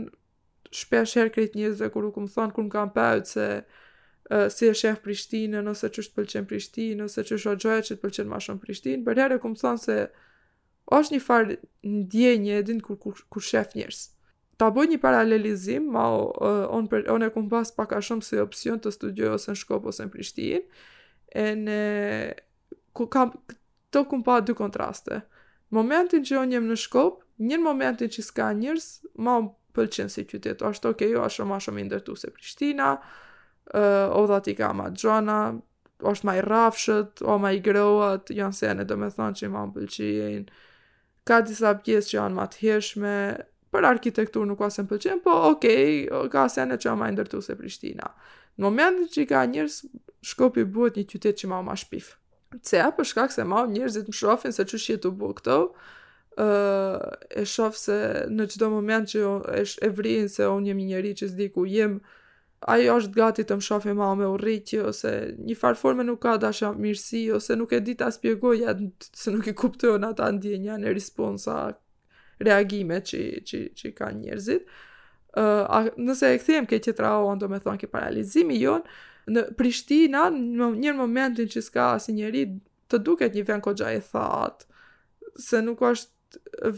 shpesh 0.81 1.17
her 1.19 1.31
kretë 1.35 1.59
njëzë 1.61 1.83
dhe 1.83 1.89
kërë 1.95 2.11
u 2.11 2.13
këmë 2.17 2.33
thonë 2.37 2.57
kërë 2.57 2.67
më 2.69 2.75
kam 2.77 2.93
përët 2.97 3.33
se 3.35 3.47
uh, 3.59 4.47
si 4.53 4.69
e 4.71 4.75
shef 4.79 5.01
Prishtinë, 5.05 5.63
nëse 5.67 5.91
qështë 5.95 6.15
pëlqen 6.17 6.49
Prishtinë, 6.51 7.01
nëse 7.03 7.27
qështë 7.29 7.53
o 7.55 7.57
gjoja 7.63 7.83
që 7.89 7.95
të 7.97 8.03
pëlqen 8.05 8.31
ma 8.31 8.41
shumë 8.47 8.63
Prishtinë, 8.65 9.03
për 9.07 9.23
her 9.23 9.37
e 9.37 9.41
këmë 9.45 9.61
thonë 9.65 9.83
se 9.87 9.99
o 10.93 11.01
është 11.01 11.17
një 11.17 11.23
farë 11.27 11.59
në 11.91 12.03
djenje 12.15 12.59
e 12.61 12.67
dinë 12.71 12.87
kërë 12.87 13.01
kër, 13.03 13.21
kër 13.35 13.47
shef 13.51 13.77
njërës. 13.79 14.03
Ta 14.61 14.71
bëj 14.73 14.87
një 14.93 14.99
paralelizim, 15.03 15.89
ma 15.97 16.07
o, 16.17 16.23
uh, 16.39 16.65
on, 16.73 16.87
për, 16.91 17.09
on 17.13 17.27
e 17.27 17.33
këmë 17.35 17.51
pas 17.53 17.75
pak 17.79 17.97
a 17.99 18.03
shumë 18.03 18.25
si 18.27 18.39
opcion 18.43 18.79
të 18.81 18.95
studiojës 18.95 19.51
në 19.51 19.57
Shkop 19.61 19.91
ose 19.91 20.07
në 20.07 20.15
Prishtinë, 20.15 20.63
ku 22.97 23.07
kam 23.07 23.31
këto 23.51 24.03
kum 24.11 24.25
pa 24.27 24.41
dy 24.45 24.55
kontraste. 24.57 25.21
Momentin 25.75 26.25
që 26.27 26.41
unë 26.45 26.57
jem 26.57 26.67
në 26.71 26.79
shkop, 26.85 27.21
një 27.43 27.59
momentin 27.63 28.11
që 28.13 28.25
s'ka 28.31 28.51
njerëz, 28.59 28.87
ma 29.27 29.39
më 29.43 29.53
pëlqen 29.77 30.09
si 30.13 30.25
qytet, 30.29 30.63
o 30.65 30.71
është 30.75 30.93
okej, 30.95 31.11
jo, 31.17 31.25
është 31.29 31.47
ma 31.51 31.59
shumë 31.63 31.83
indertu 31.83 32.15
se 32.19 32.31
Prishtina, 32.35 32.93
uh, 32.99 34.07
o 34.17 34.23
dha 34.31 34.39
ti 34.47 34.55
ka 34.59 34.71
ma 34.79 34.87
Gjona, 35.03 35.41
o 36.05 36.15
është 36.15 36.29
ma 36.29 36.37
i 36.39 36.45
rafshët, 36.45 37.21
o 37.29 37.37
ma 37.43 37.51
i 37.53 37.61
groat, 37.67 38.31
janë 38.39 38.57
sene, 38.61 38.87
do 38.89 38.97
me 39.01 39.11
thonë 39.13 39.37
që 39.43 39.51
ma 39.53 39.67
më 39.69 39.75
pëlqen, 39.77 40.47
ka 41.29 41.43
disa 41.45 41.75
pjesë 41.85 42.13
që 42.13 42.17
janë 42.19 42.39
ma 42.39 42.49
të 42.51 42.63
hershme, 42.65 43.17
për 43.75 43.89
arkitektur 43.91 44.49
nuk 44.49 44.63
asë 44.65 44.87
më 44.87 44.93
pëlqen, 44.95 45.23
po 45.27 45.37
okay, 45.51 46.05
ka 46.33 46.49
sene 46.53 46.79
që 46.81 46.97
ma 46.97 47.11
indertu 47.13 47.43
se 47.45 47.59
Prishtina. 47.61 48.09
Në 48.57 48.65
momentin 48.71 49.11
që 49.13 49.27
ka 49.29 49.45
njerëz, 49.53 49.83
shkopi 50.31 50.65
buhet 50.65 50.97
një 50.97 51.11
qytet 51.13 51.43
që 51.43 51.53
më 51.53 51.61
ma 51.69 51.75
shpif 51.77 52.15
se 52.63 52.81
apo 52.83 53.05
shkak 53.05 53.33
se 53.33 53.45
ma 53.45 53.67
njerëzit 53.67 54.07
më 54.11 54.15
shohin 54.21 54.53
se 54.55 54.65
çu 54.71 54.79
shihet 54.79 55.05
u 55.09 55.13
bë 55.13 55.31
këto 55.41 55.57
ë 56.47 56.49
e 57.43 57.47
shoh 57.53 57.75
se 57.77 57.97
në 58.37 58.45
çdo 58.53 58.67
moment 58.71 59.07
që 59.11 59.21
e 59.59 59.63
e 59.87 59.91
vrin 59.99 60.29
se 60.31 60.47
un 60.47 60.67
jam 60.69 60.79
një 60.79 60.89
njerëz 60.93 61.17
që 61.23 61.27
s'di 61.33 61.47
ku 61.55 61.67
jem 61.67 62.01
ajo 62.73 62.97
është 63.01 63.15
gati 63.19 63.43
të 63.47 63.59
më 63.59 63.67
shohë 63.69 63.95
më 64.01 64.11
me 64.21 64.29
urrëti 64.35 64.79
ose 64.91 65.13
një 65.47 65.57
farforme 65.63 66.05
nuk 66.07 66.23
ka 66.23 66.37
mirësi, 66.83 67.23
ose 67.35 67.57
nuk 67.57 67.73
e 67.73 67.81
di 67.87 67.95
ta 68.01 68.11
shpjegoj 68.11 68.59
se 69.21 69.29
nuk 69.31 69.47
e 69.47 69.53
kupton 69.61 70.05
ata 70.11 70.31
ndjenja 70.33 70.75
në 70.79 70.95
responsa 70.95 71.55
reagimet 72.47 73.05
që 73.11 73.21
që 73.49 73.59
që 73.79 73.87
kanë 73.99 74.21
njerëzit 74.23 74.63
ë 75.37 75.83
nëse 76.05 76.29
e 76.35 76.39
kthejm 76.41 76.65
ke 76.71 76.79
çetra 76.85 77.19
on 77.29 77.39
do 77.41 77.49
me 77.51 77.59
thonë 77.65 77.81
ke 77.81 77.89
paralizimi 77.95 78.57
jon 78.65 78.83
në 79.31 79.43
Prishtina, 79.59 80.29
në 80.31 80.69
një 80.85 80.93
momentin 80.99 81.49
që 81.51 81.63
s'ka 81.67 81.89
asë 81.97 82.15
njeri, 82.17 82.45
të 82.91 83.01
duket 83.03 83.35
një 83.35 83.47
ven 83.49 83.63
kogja 83.65 83.91
i 83.97 84.03
thatë, 84.07 84.69
se 85.43 85.63
nuk 85.67 85.83
është 85.85 86.15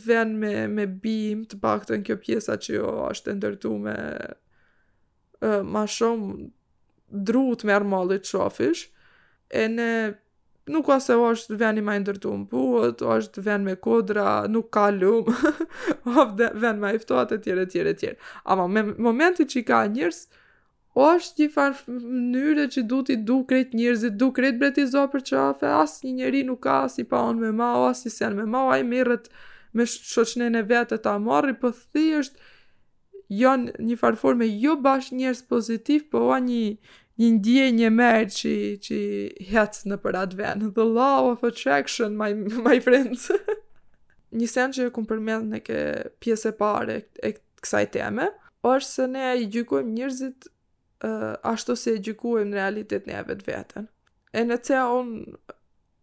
ven 0.07 0.35
me, 0.40 0.55
me 0.69 0.87
bim 0.87 1.43
të 1.49 1.59
pak 1.62 1.87
të 1.88 1.99
në 1.99 2.07
kjo 2.07 2.17
pjesa 2.25 2.57
që 2.62 2.78
jo 2.78 2.95
është 3.11 3.35
ndërtu 3.38 3.75
me 3.83 3.97
uh, 5.43 5.61
ma 5.67 5.85
shumë 5.88 6.49
drut 7.25 7.62
me 7.64 7.73
armallit 7.76 8.25
qofish, 8.28 8.88
e 9.49 9.69
në 9.73 9.90
nuk 10.73 10.88
o 10.93 10.97
është 11.00 11.57
ven 11.61 11.78
i 11.81 11.85
ma 11.85 11.95
ndërtu 12.02 12.33
më 12.40 12.49
put, 12.50 13.05
o 13.07 13.14
është 13.19 13.45
ven 13.47 13.64
me 13.69 13.76
kodra, 13.81 14.43
nuk 14.52 14.71
ka 14.76 14.88
lum, 14.93 15.28
o 16.09 16.19
është 16.26 16.50
ven 16.61 16.81
ma 16.83 16.90
iftoat 16.97 17.33
e 17.37 17.40
tjere, 17.45 17.64
tjere, 17.73 17.95
tjere. 17.97 18.21
Ama 18.45 18.67
me 18.69 18.83
momenti 18.97 19.49
që 19.49 19.62
i 19.62 19.64
ka 19.71 19.81
njërës, 19.88 20.23
o 20.99 20.99
po 21.07 21.12
është 21.14 21.45
një 21.45 21.49
farë 21.55 21.93
mënyre 22.02 22.64
që 22.75 22.83
du 22.90 22.97
t'i 23.07 23.17
du 23.23 23.37
kretë 23.47 23.78
njërzit, 23.78 24.14
du 24.19 24.31
kretë 24.35 24.59
bre 24.59 24.87
zo 24.90 25.05
për 25.12 25.23
qafe, 25.31 25.69
asë 25.83 26.09
një 26.09 26.14
njëri 26.19 26.40
nuk 26.49 26.59
ka 26.64 26.78
si 26.90 27.05
pa 27.07 27.21
onë 27.31 27.45
me 27.45 27.50
ma, 27.61 27.69
o 27.78 27.85
asë 27.93 28.11
i 28.11 28.14
sen 28.17 28.35
me 28.38 28.47
ma, 28.50 28.64
o 28.67 28.73
a 28.75 28.81
i 28.83 28.87
mirët 28.87 29.28
me 29.78 29.87
shoqnen 29.87 30.59
e 30.59 30.62
vetë 30.73 30.99
ta 31.05 31.12
morri, 31.23 31.55
po 31.61 31.71
thi 31.93 32.02
është 32.19 32.50
janë 33.43 33.76
një 33.87 33.99
farëforme, 34.02 34.49
jo 34.64 34.75
bashkë 34.88 35.21
njërës 35.21 35.45
pozitiv, 35.55 36.09
po 36.11 36.25
o 36.26 36.35
a 36.35 36.40
një 36.49 36.64
një 37.19 37.28
ndje 37.37 37.69
një 37.78 37.93
merë 37.95 38.26
që, 38.40 38.52
që 38.87 38.99
jetë 39.55 39.85
në 39.93 40.00
për 40.02 40.19
atë 40.25 40.37
venë. 40.40 40.69
The 40.78 40.85
law 40.99 41.31
of 41.31 41.47
attraction, 41.47 42.14
my, 42.21 42.33
my 42.67 42.76
friends. 42.83 43.28
një 44.38 44.50
sen 44.50 44.75
që 44.76 44.87
e 44.88 44.93
këmë 44.95 45.11
përmend 45.12 45.50
në 45.55 45.62
ke 45.67 45.81
pjese 46.23 46.52
pare 46.59 47.00
e 47.26 47.35
kësaj 47.62 47.87
teme, 47.99 48.31
është 48.67 48.93
se 48.99 49.09
ne 49.14 49.28
gjykojmë 49.47 49.93
njërzit 49.99 50.49
uh, 51.05 51.33
ashtu 51.43 51.76
si 51.76 51.93
e 51.95 51.99
gjykuim 52.02 52.50
në 52.50 52.59
realitet 52.61 53.07
një 53.07 53.21
e 53.21 53.23
vetë 53.31 53.47
vetën. 53.49 53.87
E 54.38 54.45
në 54.45 54.57
cea 54.67 54.85
unë 54.93 55.38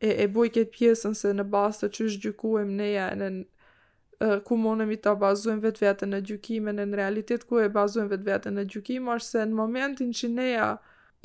e, 0.02 0.24
e 0.25 0.28
këtë 0.34 0.72
pjesën 0.75 1.16
se 1.18 1.34
në 1.36 1.46
bastë 1.52 1.88
të 1.90 1.98
qështë 1.98 2.24
gjykuim 2.25 2.72
në 2.78 2.88
e 3.02 3.06
në 3.22 3.30
uh, 3.36 4.36
ku 4.48 4.58
monëm 4.58 4.94
i 4.96 5.00
ta 5.06 5.16
bazuim 5.20 5.60
vetë 5.64 5.84
vetën 5.88 6.16
në 6.16 6.22
gjykime 6.32 6.74
në 6.78 6.88
në 6.94 7.02
realitet 7.02 7.44
ku 7.50 7.60
e 7.64 7.70
bazuim 7.70 8.10
vetë 8.12 8.30
vetën 8.32 8.60
në 8.60 8.68
gjykime, 8.74 9.12
është 9.20 9.30
se 9.36 9.46
në 9.52 9.60
momentin 9.60 10.12
që 10.16 10.32
neja 10.36 10.72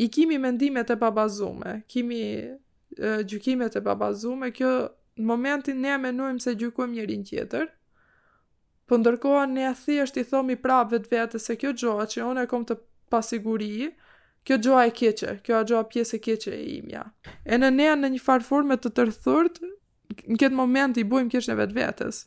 i 0.00 0.08
kimi 0.08 0.38
mendimet 0.40 0.90
e 0.90 0.96
babazume 0.96 1.78
kimi 1.92 2.20
uh, 2.46 3.20
gjykimet 3.22 3.76
e 3.76 3.84
babazume, 3.84 4.50
kjo 4.56 4.70
në 5.20 5.26
momentin 5.28 5.80
ne 5.84 5.96
menojmë 6.00 6.40
se 6.40 6.54
gjykuim 6.56 6.92
njërin 6.94 7.24
tjetër, 7.28 7.66
për 8.88 8.90
po 8.90 8.98
ndërkohë 9.02 9.42
ne 9.52 9.66
thjesht 9.76 10.16
i 10.16 10.24
thomi 10.24 10.56
prapë 10.58 10.94
vetë 10.96 11.10
vetë 11.12 11.38
se 11.44 11.56
kjo 11.60 11.72
gjoha 11.80 12.06
që 12.12 12.24
unë 12.26 12.44
e 12.44 12.48
kom 12.50 12.64
të 12.66 12.76
pasiguri, 13.10 13.90
kjo 14.46 14.56
gjoa 14.62 14.86
e 14.88 14.94
keqe, 14.96 15.34
kjo 15.44 15.58
a 15.58 15.64
gjoa 15.68 15.84
pjesë 15.92 16.16
e 16.16 16.22
keqe 16.28 16.54
e 16.56 16.64
imja. 16.78 17.04
E 17.44 17.58
në 17.60 17.70
nea 17.74 17.96
në 17.98 18.14
një 18.14 18.22
farforme 18.24 18.78
të 18.80 18.94
tërthurt, 18.96 19.60
në 20.30 20.38
këtë 20.40 20.56
moment 20.58 20.96
i 21.00 21.04
bujmë 21.06 21.34
kishën 21.34 21.54
e 21.54 21.58
vetë 21.60 21.76
vetës. 21.78 22.22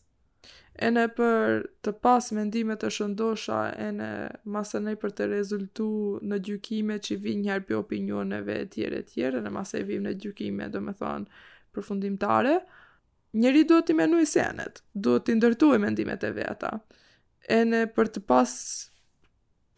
E 0.83 0.89
në 0.89 1.01
për 1.17 1.59
të 1.85 1.93
pas 2.01 2.29
mendimet 2.33 2.81
të 2.81 2.89
shëndosha, 2.95 3.57
e 3.77 3.89
në 3.97 4.07
masë 4.49 4.81
në 4.87 4.95
për 5.01 5.13
të 5.17 5.27
rezultu 5.33 5.89
në 6.25 6.39
gjukime 6.47 6.97
që 7.07 7.17
vi 7.21 7.35
njërë 7.43 7.67
për 7.69 7.79
opinioneve 7.81 8.59
tjere 8.73 9.03
tjere, 9.09 9.41
në 9.45 9.51
masë 9.53 9.81
e 9.81 9.83
vim 9.89 10.07
në 10.07 10.15
gjukime, 10.23 10.71
do 10.73 10.81
me 10.85 10.95
thonë, 10.97 11.29
përfundimtare, 11.73 12.57
njëri 13.37 13.63
duhet 13.69 13.87
të 13.89 13.97
menu 13.97 14.19
i 14.21 14.29
senet, 14.29 14.81
duhet 14.93 15.29
të 15.29 15.37
ndërtu 15.39 15.71
e 15.75 15.79
mendimet 15.81 16.25
e 16.27 16.33
veta. 16.39 16.75
E 17.53 17.61
në 17.67 17.85
për 17.95 18.09
të 18.15 18.25
pas 18.29 18.57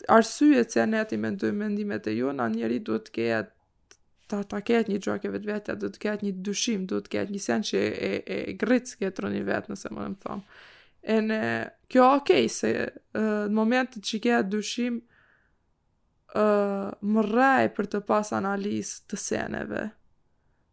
arsye 0.10 0.64
që 0.70 0.86
ne 0.90 1.00
ati 1.04 1.18
me 1.18 1.32
ndojë 1.34 1.70
me 1.90 1.98
e 1.98 2.14
ju, 2.18 2.32
në 2.34 2.48
njeri 2.56 2.80
duhet 2.86 3.06
të 3.10 3.16
ketë, 3.18 3.52
ta, 4.30 4.42
ta 4.44 4.62
një 4.62 5.00
gjoke 5.04 5.32
vetë 5.34 5.50
vetë, 5.52 5.76
duhet 5.82 5.98
të 5.98 6.02
ketë 6.06 6.26
një 6.28 6.32
dushim, 6.46 6.86
duhet 6.90 7.08
të 7.08 7.14
ketë 7.16 7.34
një 7.36 7.42
sen 7.46 7.64
që 7.70 7.80
e, 7.84 8.12
e, 8.20 8.38
e 8.38 8.56
gritës 8.62 8.98
të 9.02 9.26
rëni 9.26 9.44
vetë, 9.48 9.72
nëse 9.74 9.92
më 9.94 10.02
në 10.02 10.10
më 10.14 10.24
thomë. 10.24 10.58
E 11.16 11.20
në 11.28 11.40
kjo 11.94 12.06
okej, 12.20 12.24
okay, 12.24 12.50
se 12.50 12.72
uh, 12.74 13.44
në 13.46 13.54
momentit 13.56 14.06
që 14.10 14.22
kejat 14.24 14.48
dushim, 14.50 14.96
uh, 16.34 16.88
më 17.06 17.26
rraj 17.30 17.68
për 17.78 17.90
të 17.94 18.02
pas 18.10 18.34
analisë 18.34 19.04
të 19.12 19.20
seneve. 19.22 19.84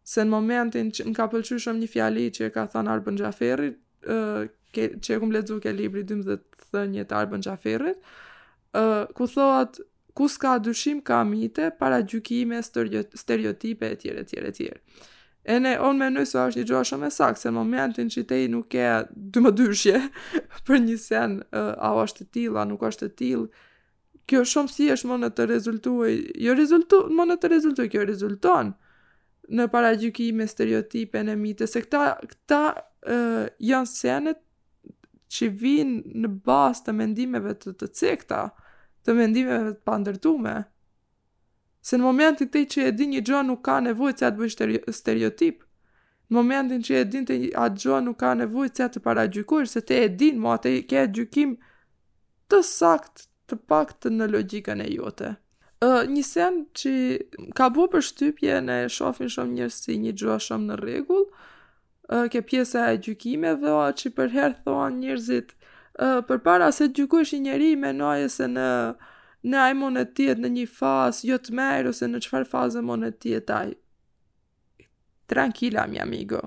Se 0.03 0.25
në 0.25 0.33
momentin 0.33 0.89
që 0.91 1.05
më 1.11 1.13
ka 1.15 1.27
pëlqy 1.31 1.61
shumë 1.61 1.83
një 1.85 1.91
fjali 1.93 2.25
që 2.35 2.47
e 2.49 2.53
ka 2.55 2.65
thënë 2.73 2.91
Arbën 2.95 3.21
Gjaferit, 3.21 3.77
uh, 4.09 4.43
që 4.73 5.13
e 5.13 5.21
kumë 5.21 5.35
ledzu 5.37 5.59
ke 5.61 5.69
libri 5.77 6.01
12 6.09 6.41
thënjët 6.73 7.13
Arbën 7.19 7.45
Gjaferit, 7.45 8.01
ku 9.13 9.27
thohat 9.27 9.77
ku 10.13 10.27
s'ka 10.27 10.57
dyshim 10.59 11.01
ka 11.01 11.23
mite 11.23 11.69
para 11.79 12.01
gjukime, 12.01 12.61
stereotipe 13.15 13.85
e 13.91 13.95
tjere, 13.95 14.23
tjere, 14.25 14.51
tjere. 14.51 14.79
E 15.45 15.59
ne, 15.59 15.77
on 15.79 15.97
me 15.97 16.05
nëjë 16.07 16.45
është 16.47 16.59
një 16.61 16.65
gjoha 16.69 16.83
shumë 16.87 17.07
e 17.07 17.11
sakë, 17.11 17.39
se 17.41 17.49
në 17.49 17.53
momentin 17.57 18.07
që 18.13 18.21
te 18.29 18.37
i 18.45 18.47
nuk 18.47 18.75
e 18.79 18.87
dy 19.33 19.41
më 19.43 19.51
dyshje 19.57 19.97
për 20.67 20.79
një 20.85 20.97
sen, 21.03 21.33
a 21.83 21.89
o 21.97 22.03
është 22.05 22.21
të 22.23 22.29
tila, 22.37 22.63
nuk 22.69 22.85
është 22.87 23.09
të 23.09 23.15
tila, 23.19 23.67
kjo 24.29 24.43
shumë 24.53 24.71
si 24.71 24.87
është 24.95 25.09
më 25.11 25.17
në 25.25 25.31
të 25.35 25.47
rezultuaj, 25.51 26.13
jo 26.45 26.55
rezultu, 26.61 27.01
më 27.17 27.25
në 27.31 27.37
të 27.41 27.51
rezultuaj, 27.57 27.89
kjo 27.95 28.05
rezulton 28.07 28.71
në 29.57 29.67
para 29.73 29.91
gjukime, 29.99 30.47
stereotipe 30.47 31.19
në 31.27 31.35
mite, 31.41 31.67
se 31.67 31.81
këta, 31.83 32.05
këta 32.31 32.61
janë 33.59 33.89
senet 33.91 34.39
që 35.33 35.49
vinë 35.59 36.21
në 36.23 36.31
bas 36.45 36.85
të 36.85 36.93
mendimeve 36.95 37.57
të 37.65 37.75
të 37.81 37.89
cekta, 37.99 38.43
të 39.05 39.13
mendimeve 39.19 39.71
të 39.73 39.85
pandërtume, 39.89 40.55
Se 41.83 41.97
në 41.99 42.05
momentin 42.07 42.47
të 42.47 42.59
i 42.63 42.65
që 42.71 42.83
e 42.87 42.91
di 42.95 43.05
një 43.11 43.21
gjoa 43.27 43.39
nuk 43.43 43.59
ka 43.67 43.73
nevojt 43.83 44.21
se 44.21 44.25
atë 44.25 44.37
bëjt 44.39 44.85
stereotip, 44.95 45.65
në 46.31 46.35
momentin 46.37 46.85
që 46.87 46.93
e 46.95 47.01
di 47.11 47.21
të 47.27 47.35
atë 47.59 47.81
gjoa 47.83 47.97
nuk 48.05 48.15
ka 48.21 48.29
nevojt 48.39 48.79
se 48.79 48.85
atë 48.85 48.95
të 48.95 49.01
para 49.03 49.25
gjykojsh, 49.27 49.73
se 49.73 49.81
te 49.89 49.97
e 49.99 50.05
di 50.21 50.29
në 50.37 50.53
atë 50.53 50.71
i 50.77 50.85
ke 50.87 51.01
gjykim 51.17 51.51
të 52.49 52.61
sakt 52.69 53.25
të 53.51 53.57
pak 53.67 53.91
të 53.99 54.13
në 54.15 54.29
logikën 54.37 54.85
e 54.85 54.87
jote. 54.93 55.33
Uh, 55.83 56.07
një 56.07 56.23
sen 56.29 56.61
që 56.71 56.91
ka 57.59 57.67
bu 57.75 57.89
për 57.91 58.05
shtypje 58.09 58.61
në 58.69 58.79
e 58.85 58.89
shofin 58.99 59.33
shumë 59.35 59.57
njërës 59.57 59.81
si 59.83 59.99
një 60.05 60.15
gjoa 60.23 60.39
shumë 60.47 60.69
në 60.71 60.79
regull, 60.85 61.27
uh, 61.27 62.31
ke 62.31 62.39
pjesë 62.47 62.87
e 62.93 63.01
gjykimeve, 63.09 63.59
dhe 63.65 63.91
që 63.99 64.13
për 64.21 64.31
herë 64.39 64.63
thohan 64.63 65.03
njërzit, 65.03 65.51
për 65.97 66.39
para 66.41 66.71
se 66.73 66.87
të 66.89 66.95
gjyku 67.05 67.19
një 67.21 67.39
njeri 67.45 67.75
me 67.77 67.91
noje 67.93 68.29
se 68.33 68.45
në 68.49 68.67
në 69.43 69.57
ajë 69.59 69.75
monet 69.75 70.13
tjetë 70.15 70.39
në 70.41 70.49
një 70.55 70.63
fazë, 70.71 71.25
jo 71.27 71.37
të 71.43 71.51
merë, 71.57 71.89
ose 71.91 72.07
në 72.07 72.19
qëfar 72.23 72.45
fazë 72.47 72.81
monet 72.87 73.17
tjetë 73.21 73.53
ajë. 73.57 73.73
Tranquila, 75.27 75.83
mi 75.91 75.99
amigo. 75.99 76.39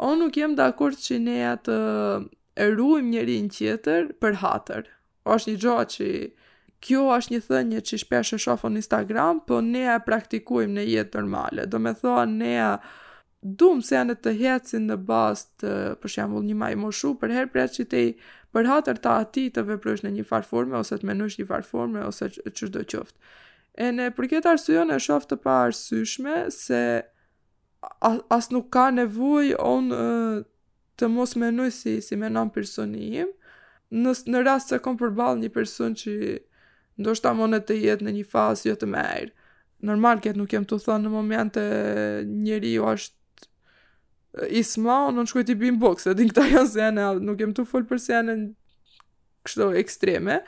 O 0.00 0.14
nuk 0.16 0.38
jem 0.40 0.54
dhe 0.56 0.64
akord 0.70 0.96
që 1.04 1.18
ne 1.20 1.34
atë 1.50 1.76
e 2.64 2.68
ruim 2.78 3.10
njeri 3.12 3.36
në 3.44 3.52
tjetër 3.58 4.08
për 4.24 4.38
hatër. 4.40 4.88
O 5.28 5.36
është 5.36 5.52
një 5.52 5.60
gjohë 5.66 5.84
që 5.94 6.08
kjo 6.88 7.02
është 7.18 7.34
një 7.36 7.42
thënje 7.50 7.84
që 7.90 8.00
shpesh 8.06 8.32
e 8.32 8.40
shofën 8.46 8.80
Instagram, 8.80 9.44
po 9.44 9.60
ne 9.60 9.84
e 9.92 9.98
praktikujmë 10.08 10.78
në 10.78 10.86
jetë 10.94 11.18
normale. 11.20 11.68
Do 11.68 11.76
me 11.78 11.92
thoa 12.00 12.24
ne 12.24 12.54
e 12.54 12.72
dumë 13.44 13.84
se 13.84 13.98
janë 14.00 14.16
të 14.24 14.32
hecin 14.40 14.88
në 14.88 14.96
bast, 15.12 15.58
për 15.60 16.08
shembul 16.16 16.48
një 16.48 16.56
maj 16.56 16.72
moshu, 16.86 17.12
për 17.20 17.36
herë 17.36 17.52
për 17.52 17.64
e 17.66 17.68
që 17.76 17.88
te 17.92 18.04
i 18.08 18.16
për 18.56 18.68
hatër 18.70 18.98
ta 19.04 19.16
ati 19.24 19.48
të 19.52 19.64
veprosh 19.68 20.04
në 20.04 20.12
një 20.18 20.24
farforme 20.28 20.76
ose 20.78 20.98
të 21.02 21.08
menosh 21.10 21.38
një 21.40 21.46
farforme 21.50 22.04
ose 22.06 22.28
çdo 22.32 22.84
qoftë. 22.88 23.18
E 23.84 23.90
në 23.94 24.08
përket 24.16 24.48
arsyon 24.50 24.90
e 24.94 24.98
shof 25.04 25.26
të 25.30 25.36
pa 25.44 25.58
arsyshme 25.68 26.48
se 26.54 26.80
as, 27.78 28.48
nuk 28.52 28.70
ka 28.74 28.88
nevoj 28.96 29.52
on 29.62 29.92
të 30.98 31.10
mos 31.14 31.36
menoj 31.38 31.68
si, 31.74 31.94
si 32.02 32.16
menon 32.18 32.50
personi 32.50 33.22
në, 33.90 34.14
në 34.32 34.42
rast 34.48 34.72
se 34.72 34.80
kom 34.82 34.96
përbal 34.98 35.38
një 35.44 35.52
person 35.54 35.94
që 35.96 36.16
ndoshta 36.98 37.32
monet 37.38 37.68
të 37.68 37.76
jetë 37.84 38.04
në 38.08 38.16
një 38.18 38.26
fazë 38.32 38.72
jo 38.72 38.78
të 38.80 38.88
merë. 38.96 39.30
Normal 39.88 40.18
këtë 40.24 40.40
nuk 40.40 40.52
jem 40.56 40.64
të 40.66 40.80
thënë 40.82 41.04
në 41.06 41.10
momente 41.14 41.62
njëri 42.26 42.72
jo 42.74 42.88
ashtë 42.90 43.17
isma, 44.46 44.98
unë 45.10 45.22
në 45.24 45.30
shkojt 45.30 45.48
t'i 45.50 45.56
bim 45.58 45.78
boks, 45.80 46.06
edhe 46.10 46.24
në 46.26 46.32
këta 46.32 46.44
janë 46.52 46.70
sene, 46.72 47.06
nuk 47.24 47.40
jem 47.42 47.54
të 47.56 47.64
folë 47.68 47.86
për 47.90 48.00
sene 48.02 48.36
kështo 49.46 49.70
ekstreme, 49.80 50.40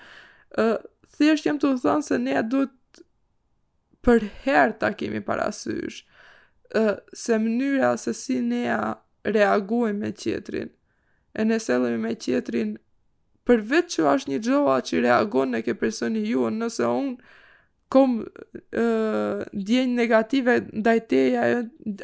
uh, 0.61 0.76
thjesht 1.16 1.49
jem 1.49 1.59
të 1.62 1.75
thonë 1.82 2.06
se 2.06 2.18
ne 2.23 2.42
duhet 2.49 3.02
për 4.04 4.26
herë 4.47 4.78
ta 4.80 4.94
kemi 4.97 5.20
parasysh, 5.25 6.04
se 7.12 7.35
mënyra 7.42 7.97
se 7.99 8.12
si 8.14 8.37
ne 8.47 8.62
reagojmë 9.26 9.99
me 10.06 10.11
qetrin, 10.16 10.70
e 11.37 11.44
ne 11.44 11.59
sellemi 11.61 11.99
me 12.00 12.12
qetrin, 12.14 12.76
për 13.47 13.64
vetë 13.68 13.97
që 13.97 14.06
është 14.12 14.32
një 14.32 14.38
gjoha 14.47 14.76
që 14.87 15.02
reagon 15.04 15.52
në 15.52 15.61
ke 15.66 15.75
personi 15.82 16.23
ju, 16.30 16.47
nëse 16.54 16.87
unë, 16.88 17.18
kom 17.90 18.20
djenjë 19.52 19.94
negative 19.94 20.56
ndajteja, 20.73 21.42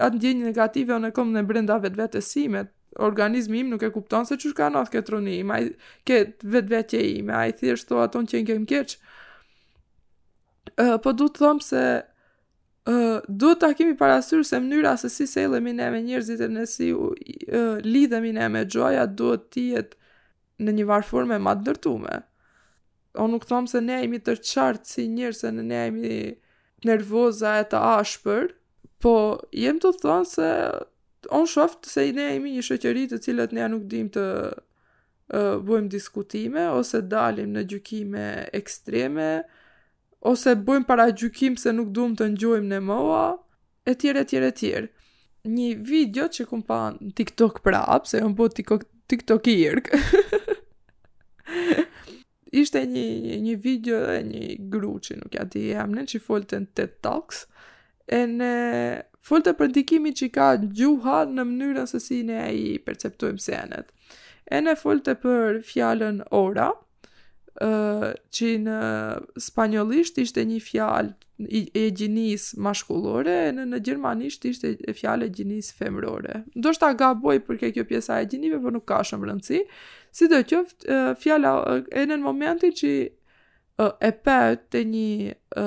atë 0.02 0.18
djenjë 0.18 0.48
negative 0.50 0.96
unë 0.98 1.12
e 1.12 1.14
kom 1.14 1.30
në 1.34 1.44
brenda 1.46 1.76
vetë 1.82 2.10
vetë 2.18 2.64
organizmi 3.06 3.60
im 3.62 3.70
nuk 3.74 3.84
e 3.86 3.90
kupton 3.94 4.26
se 4.26 4.38
që 4.40 4.50
shka 4.54 4.70
nëthë 4.72 4.94
këtë 4.96 5.14
roni 5.14 5.36
im, 5.44 5.52
këtë 6.08 6.60
vetë 6.72 7.02
ime, 7.20 7.34
a 7.38 7.44
i 7.46 7.52
thjeshtë 7.54 7.90
thua 7.92 8.06
tonë 8.10 8.32
që 8.32 8.40
në 8.42 8.48
kemë 8.50 8.68
keqë. 8.72 8.96
Uh, 10.76 10.94
po 11.04 11.12
du 11.16 11.28
të 11.32 11.40
thomë 11.44 11.64
se 11.66 11.82
uh, 11.86 13.20
du 13.28 13.52
të 13.56 13.70
kemi 13.78 13.94
parasyrë 14.00 14.42
se 14.48 14.58
mënyra 14.60 14.96
se 15.00 15.08
si 15.12 15.24
sejlemi 15.30 15.72
ne 15.72 15.86
me 15.94 16.02
njërzit 16.04 16.42
e 16.44 16.48
nësi 16.52 16.88
uh, 16.92 17.14
lidhemi 17.84 18.34
ne 18.36 18.48
me 18.52 18.64
gjoja, 18.68 19.06
du 19.06 19.36
të 19.38 19.54
tijet 19.54 19.94
në 20.64 20.74
një 20.80 20.86
varë 20.90 21.10
forme 21.12 21.38
ma 21.38 21.54
të 21.56 21.70
dërtume 21.70 22.18
unë 23.23 23.35
nuk 23.37 23.44
thomë 23.49 23.70
se 23.70 23.80
ne 23.85 23.96
jemi 24.02 24.18
të 24.23 24.35
qartë 24.46 24.90
si 24.90 25.04
njërë, 25.12 25.37
se 25.38 25.52
ne 25.56 25.78
jemi 25.80 26.11
nervoza 26.87 27.54
e 27.62 27.66
të 27.73 27.80
ashpër, 28.00 28.50
po 29.02 29.14
jem 29.62 29.78
të 29.82 29.92
thonë 30.02 30.28
se 30.32 30.50
unë 31.37 31.50
shoftë 31.52 31.92
se 31.92 32.06
ne 32.16 32.28
jemi 32.32 32.54
një 32.56 32.64
shëqëri 32.70 33.06
të 33.11 33.20
cilët 33.26 33.54
ne 33.56 33.68
nuk 33.73 33.87
dim 33.90 34.08
të 34.14 34.26
uh, 34.26 35.56
bëjmë 35.66 35.90
diskutime, 35.92 36.66
ose 36.76 37.00
dalim 37.12 37.54
në 37.56 37.64
gjukime 37.73 38.26
ekstreme, 38.61 39.30
ose 40.26 40.56
bëjmë 40.66 40.88
para 40.88 41.08
gjukim 41.12 41.56
se 41.61 41.73
nuk 41.76 41.90
dum 41.96 42.14
të 42.18 42.30
njojmë 42.37 42.70
në 42.75 42.82
moa, 42.90 43.25
e 43.88 43.94
tjere, 43.94 44.25
tjere, 44.26 44.52
tjere. 44.58 44.92
Një 45.46 45.66
video 45.87 46.26
që 46.26 46.42
kum 46.50 46.64
pa 46.66 46.80
në 46.99 47.12
TikTok 47.20 47.61
prapë, 47.62 48.08
se 48.11 48.18
jom 48.23 48.32
po 48.38 48.50
TikTok, 48.56 48.82
TikTok 49.06 49.46
i 49.52 49.56
ishte 52.60 52.80
një 52.90 53.04
një 53.46 53.56
video 53.62 53.98
dhe 54.06 54.22
një 54.28 54.44
gruçi, 54.72 55.16
nuk 55.20 55.34
ja 55.36 55.44
jam 55.60 55.90
emrin, 55.90 56.08
që 56.08 56.20
folte 56.25 56.60
në 56.62 56.70
TED 56.78 56.94
Talks, 57.04 57.44
e 58.08 58.22
në 58.30 58.52
folte 59.26 59.54
për 59.58 59.70
ndikimin 59.72 60.14
që 60.16 60.28
ka 60.36 60.48
gjuha 60.64 61.20
në 61.32 61.44
mënyrën 61.50 61.88
se 61.90 62.00
si 62.02 62.20
ne 62.28 62.38
i 62.54 62.76
perceptojmë 62.78 63.42
senet. 63.42 63.92
E 64.46 64.58
në 64.62 64.76
folte 64.78 65.16
për 65.18 65.60
fjalën 65.66 66.22
ora, 66.36 66.70
ë 67.62 68.14
që 68.36 68.52
në 68.66 68.78
spanjollisht 69.42 70.20
ishte 70.22 70.44
një 70.46 70.60
fjalë 70.62 71.14
e 71.74 71.88
gjinis 71.92 72.54
mashkullore, 72.56 73.34
në, 73.52 73.66
në 73.68 73.80
gjermanisht 73.84 74.44
ishte 74.48 74.70
e 74.88 74.94
fjale 74.96 75.26
e 75.28 75.32
gjinis 75.36 75.72
femrore. 75.76 76.44
Do 76.54 76.72
shta 76.72 76.92
ga 76.96 77.10
boj 77.14 77.42
përke 77.44 77.72
kjo 77.76 77.84
pjesa 77.88 78.18
e 78.22 78.28
gjinive, 78.30 78.60
për 78.64 78.76
nuk 78.78 78.86
ka 78.88 79.02
shumë 79.04 79.28
rëndësi. 79.28 79.60
Si 80.16 80.30
do 80.32 80.40
kjo, 80.48 80.62
fjala 81.20 81.52
e 81.92 82.06
në 82.08 82.16
në 82.16 82.24
momenti 82.24 82.70
që 82.78 82.94
e 84.08 84.14
për 84.24 84.56
të 84.72 84.84
një 84.94 85.10
e, 85.60 85.66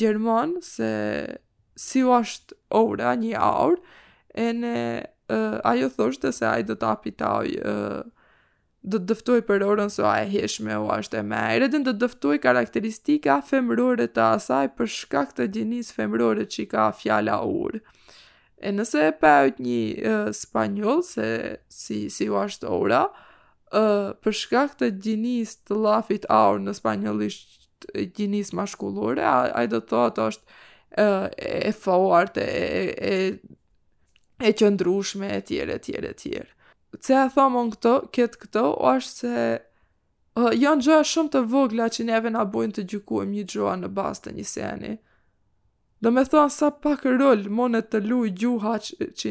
gjerman 0.00 0.56
se 0.64 0.90
si 1.76 2.00
u 2.06 2.14
ashtë 2.16 2.56
ora, 2.80 3.12
një 3.20 3.36
aur, 3.44 3.76
e 4.34 4.48
në 4.56 4.76
ajo 5.68 5.92
thoshtë 5.98 6.32
se 6.38 6.48
ajo 6.48 6.68
do 6.72 6.78
të 6.80 6.92
apitaj 6.94 7.52
do 8.92 8.98
të 9.00 9.06
dëftoj 9.08 9.38
për 9.48 9.62
orën 9.64 9.88
së 9.92 10.04
a 10.04 10.12
e 10.22 10.24
heshme 10.28 10.74
o 10.76 10.90
ashtë 10.92 11.22
e 11.22 11.26
me, 11.26 11.42
redin 11.62 11.84
do 11.86 11.94
të 11.94 12.02
dëftoj 12.04 12.34
karakteristika 12.44 13.38
femrore 13.48 14.06
të 14.12 14.24
asaj 14.36 14.66
për 14.76 14.90
shkak 14.98 15.30
të 15.38 15.46
gjenis 15.56 15.92
femrore 15.96 16.44
që 16.52 16.62
i 16.62 16.66
ka 16.68 16.90
fjala 16.98 17.38
urë. 17.48 17.80
E 18.64 18.72
nëse 18.76 19.06
e 19.08 19.14
pëjt 19.22 19.58
një 19.64 19.78
uh, 19.88 20.28
spanyol, 20.36 21.00
se 21.04 21.28
si, 21.72 22.02
si 22.12 22.28
u 22.32 22.36
ashtë 22.42 22.68
ora, 22.76 23.06
uh, 23.08 24.12
për 24.24 24.36
shkak 24.42 24.76
të 24.82 24.90
gjenis 25.06 25.56
të 25.68 25.80
lafit 25.86 26.28
aur 26.36 26.60
në 26.60 26.76
spanyolisht 26.76 27.88
gjenis 28.16 28.52
mashkullore, 28.56 29.24
a, 29.24 29.48
a 29.52 29.64
do 29.68 29.80
të 29.80 29.90
thotë 29.94 30.28
është 30.28 30.58
uh, 31.00 31.26
e 31.40 31.72
fort, 31.76 32.36
e, 32.36 32.50
e, 32.64 33.14
e, 33.14 33.56
e 34.44 34.52
qëndrushme, 34.60 35.32
e 35.36 35.40
tjere, 35.50 35.80
tjere, 35.84 36.12
tjere 36.20 36.50
që 37.02 37.14
e 37.18 37.28
thamë 37.34 37.62
në 37.66 37.72
këto, 37.74 37.92
këtë 38.14 38.40
këto, 38.44 38.64
o 38.86 38.92
është 38.92 39.14
se 39.22 39.36
uh, 40.38 40.50
janë 40.54 40.86
gjëa 40.86 40.98
shumë 41.08 41.32
të 41.34 41.42
vogla 41.50 41.88
që 41.90 42.06
neve 42.10 42.32
nga 42.32 42.44
bojnë 42.54 42.76
të 42.78 42.84
gjukujmë 42.92 43.38
një 43.38 43.46
gjëa 43.54 43.74
në 43.82 43.92
bastë 43.96 44.28
të 44.30 44.34
një 44.38 44.46
seni. 44.50 44.94
Do 46.04 46.12
me 46.12 46.24
thonë 46.28 46.52
sa 46.52 46.68
pak 46.84 47.06
rull, 47.16 47.46
monë 47.48 47.84
të 47.90 48.02
luj 48.04 48.28
gjuha 48.42 48.74
që, 48.86 49.08
që, 49.18 49.30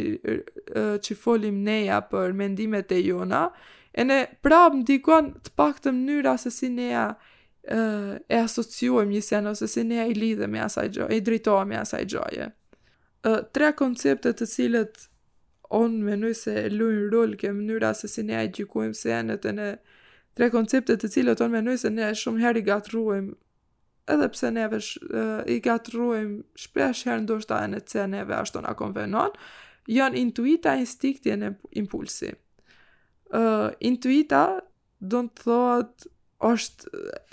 që 1.06 1.17
folim 1.19 1.60
neja 1.63 1.99
për 2.10 2.34
mendimet 2.34 2.89
e 2.95 3.02
jona, 3.06 3.43
e 3.93 4.02
ne 4.08 4.21
prapë 4.41 4.80
ndikon 4.82 5.30
të 5.45 5.54
pak 5.60 5.84
të 5.84 5.93
mnyra 5.93 6.34
se 6.41 6.49
si 6.52 6.71
neja 6.73 7.12
e 8.34 8.39
asociuem 8.41 9.12
një 9.13 9.21
sen, 9.23 9.45
ose 9.52 9.69
si 9.71 9.86
neja 9.88 10.08
i 10.10 10.17
lidhe 10.17 10.49
me 10.52 10.63
asaj 10.65 10.89
gjoje, 10.97 11.13
i 11.13 11.23
dritoa 11.23 11.62
me 11.69 11.78
asaj 11.80 12.08
gjoje. 12.15 12.49
Uh, 13.23 13.38
tre 13.56 13.69
konceptet 13.78 14.41
të 14.41 14.47
cilët 14.52 15.06
onë 15.71 16.04
menoj 16.08 16.34
se 16.38 16.56
lujnë 16.73 17.08
rol 17.13 17.36
ke 17.39 17.52
mënyra 17.56 17.93
se 17.95 18.10
si 18.12 18.23
ne 18.26 18.39
e 18.43 18.47
gjikujmë 18.56 18.95
se 18.97 19.12
janë 19.13 19.38
të 19.43 19.54
në 19.58 19.67
tre 20.38 20.49
konceptet 20.54 21.02
të 21.04 21.10
cilët 21.15 21.41
onë 21.45 21.56
menoj 21.60 21.78
se 21.84 21.91
ne 21.93 22.10
e 22.10 22.15
shumë 22.19 22.43
her 22.43 22.60
i 22.60 22.65
gatruem 22.67 23.30
edhe 24.12 24.28
pse 24.34 24.52
neve 24.52 24.80
e, 24.80 25.56
i 25.56 25.60
gatruem 25.65 26.43
shpesh 26.63 27.08
her 27.08 27.21
ndoshta 27.23 27.62
e 27.63 27.69
në 27.76 27.84
të 27.89 28.08
neve 28.15 28.36
ashtë 28.41 28.65
të 28.65 28.73
konvenon 28.82 29.36
janë 29.91 30.19
intuita 30.26 30.76
instikti 30.80 31.32
e 31.34 31.38
në 31.39 31.49
impulsi 31.82 32.30
uh, 33.36 33.67
intuita 33.84 34.43
do 34.99 35.23
të 35.28 35.43
thotë 35.43 36.12
është 36.47 36.88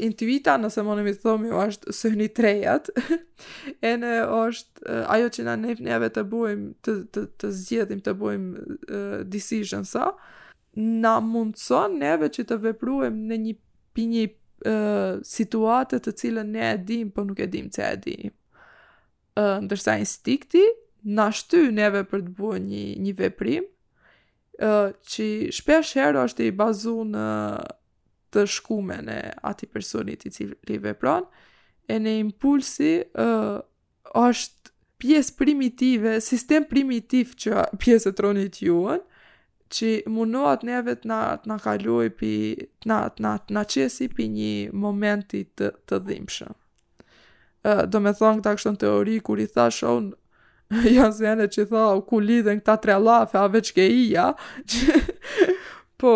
intuita, 0.07 0.55
nëse 0.61 0.83
më 0.87 0.94
nëmi 1.01 1.14
të 1.16 1.23
thomi, 1.25 1.51
është 1.66 1.94
sëhni 1.96 2.29
trejat, 2.37 2.90
e 3.90 3.94
në 4.03 4.12
është 4.38 4.99
ajo 5.16 5.31
që 5.37 5.46
në 5.49 5.55
nef 5.64 5.83
të 6.14 6.25
buim, 6.31 6.68
të, 6.85 6.94
të, 7.12 7.25
të 7.40 7.51
zjedhim, 7.64 8.03
të 8.07 8.14
buim 8.20 8.46
uh, 8.57 9.23
decision 9.37 9.85
sa, 9.85 10.12
na 10.79 11.16
mundëson 11.20 11.99
neve 11.99 12.29
që 12.31 12.46
të 12.51 12.61
vepruem 12.68 13.18
në 13.29 13.40
një 13.46 13.57
pinjë 13.96 14.29
uh, 14.70 15.88
të 16.07 16.14
cilën 16.20 16.53
ne 16.55 16.70
e 16.75 16.77
dim, 16.87 17.11
po 17.11 17.25
nuk 17.27 17.38
e 17.38 17.46
dim 17.51 17.70
që 17.75 17.81
e 17.90 17.96
dim. 18.05 18.31
Uh, 19.40 19.59
ndërsa 19.64 19.99
instikti, 19.99 20.62
na 21.16 21.31
shty 21.35 21.66
neve 21.75 22.05
për 22.05 22.23
të 22.29 22.37
buë 22.38 22.62
një, 22.62 22.85
një 23.07 23.12
veprim, 23.18 23.66
uh, 24.62 24.92
që 25.03 25.29
shpesh 25.59 25.96
herë 25.99 26.25
është 26.29 26.51
i 26.51 26.55
bazu 26.61 27.01
në 27.11 27.27
uh, 27.27 27.77
të 28.35 28.45
shkume 28.51 28.99
në 29.07 29.16
ati 29.47 29.66
personit 29.71 30.25
i 30.27 30.31
cili 30.31 30.79
vepron, 30.85 31.25
e 31.90 31.99
në 32.01 32.16
impulsi 32.23 32.93
uh, 33.19 33.59
është 34.14 34.71
pjesë 35.01 35.35
primitive, 35.40 36.19
sistem 36.23 36.66
primitiv 36.71 37.35
që 37.40 37.62
pjesë 37.83 38.12
e 38.12 38.16
tronit 38.19 38.59
juën, 38.62 39.01
që 39.71 39.90
munohat 40.11 40.64
neve 40.66 40.97
të 40.99 41.07
na, 41.07 41.21
na 41.49 41.57
kaluj 41.62 42.09
pi, 42.19 42.31
na, 42.90 43.05
të 43.14 43.23
na, 43.23 43.37
të 43.38 43.55
na 43.55 43.62
qesi 43.71 44.09
për 44.11 44.27
një 44.37 44.55
momentit 44.75 45.53
të, 45.59 45.71
të 45.87 46.01
dhimshë. 46.09 46.49
Uh, 46.51 47.85
do 47.87 48.01
me 48.03 48.12
thonë 48.19 48.43
këta 48.43 48.57
kështë 48.57 48.75
në 48.75 48.81
teori, 48.87 49.19
kur 49.27 49.43
i 49.43 49.47
thash 49.53 49.85
on, 49.88 50.11
janë 50.97 51.14
zene 51.19 51.49
që 51.51 51.64
i 51.66 51.71
tha, 51.71 51.85
ku 52.09 52.21
lidhen 52.23 52.61
këta 52.62 52.77
tre 52.83 52.99
lafe, 53.03 53.38
a 53.40 53.47
veç 53.51 53.73
ke 53.77 53.87
ija, 53.90 54.31
po, 56.01 56.14